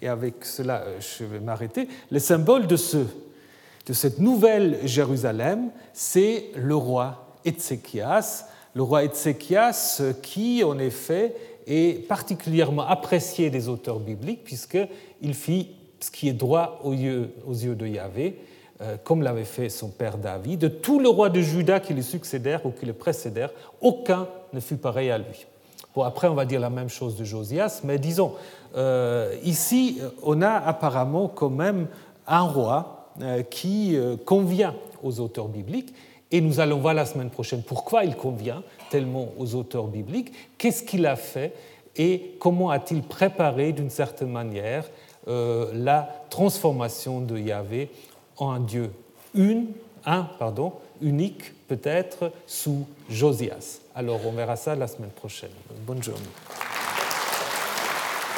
[0.00, 2.98] et avec cela euh, je vais m'arrêter, le symbole de, ce,
[3.86, 11.34] de cette nouvelle Jérusalem, c'est le roi Ézéchias, le roi Ézéchias qui, en effet,
[11.66, 15.70] est particulièrement apprécié des auteurs bibliques, puisqu'il fit
[16.00, 18.38] ce qui est droit aux yeux, aux yeux de Yahvé,
[18.82, 20.60] euh, comme l'avait fait son père David.
[20.60, 24.60] De tous les rois de Juda qui le succédèrent ou qui le précédèrent, aucun ne
[24.60, 25.46] fut pareil à lui.
[26.04, 28.32] Après, on va dire la même chose de Josias, mais disons,
[28.76, 31.86] euh, ici, on a apparemment quand même
[32.26, 35.94] un roi euh, qui convient aux auteurs bibliques,
[36.32, 40.82] et nous allons voir la semaine prochaine pourquoi il convient tellement aux auteurs bibliques, qu'est-ce
[40.82, 41.54] qu'il a fait
[41.96, 44.84] et comment a-t-il préparé d'une certaine manière
[45.28, 47.90] euh, la transformation de Yahvé
[48.36, 48.90] en un Dieu
[49.34, 49.66] une,
[50.04, 53.80] un, pardon, unique peut-être sous Josias.
[53.96, 55.50] Alors on verra ça la semaine prochaine.
[55.86, 56.20] Bonne journée.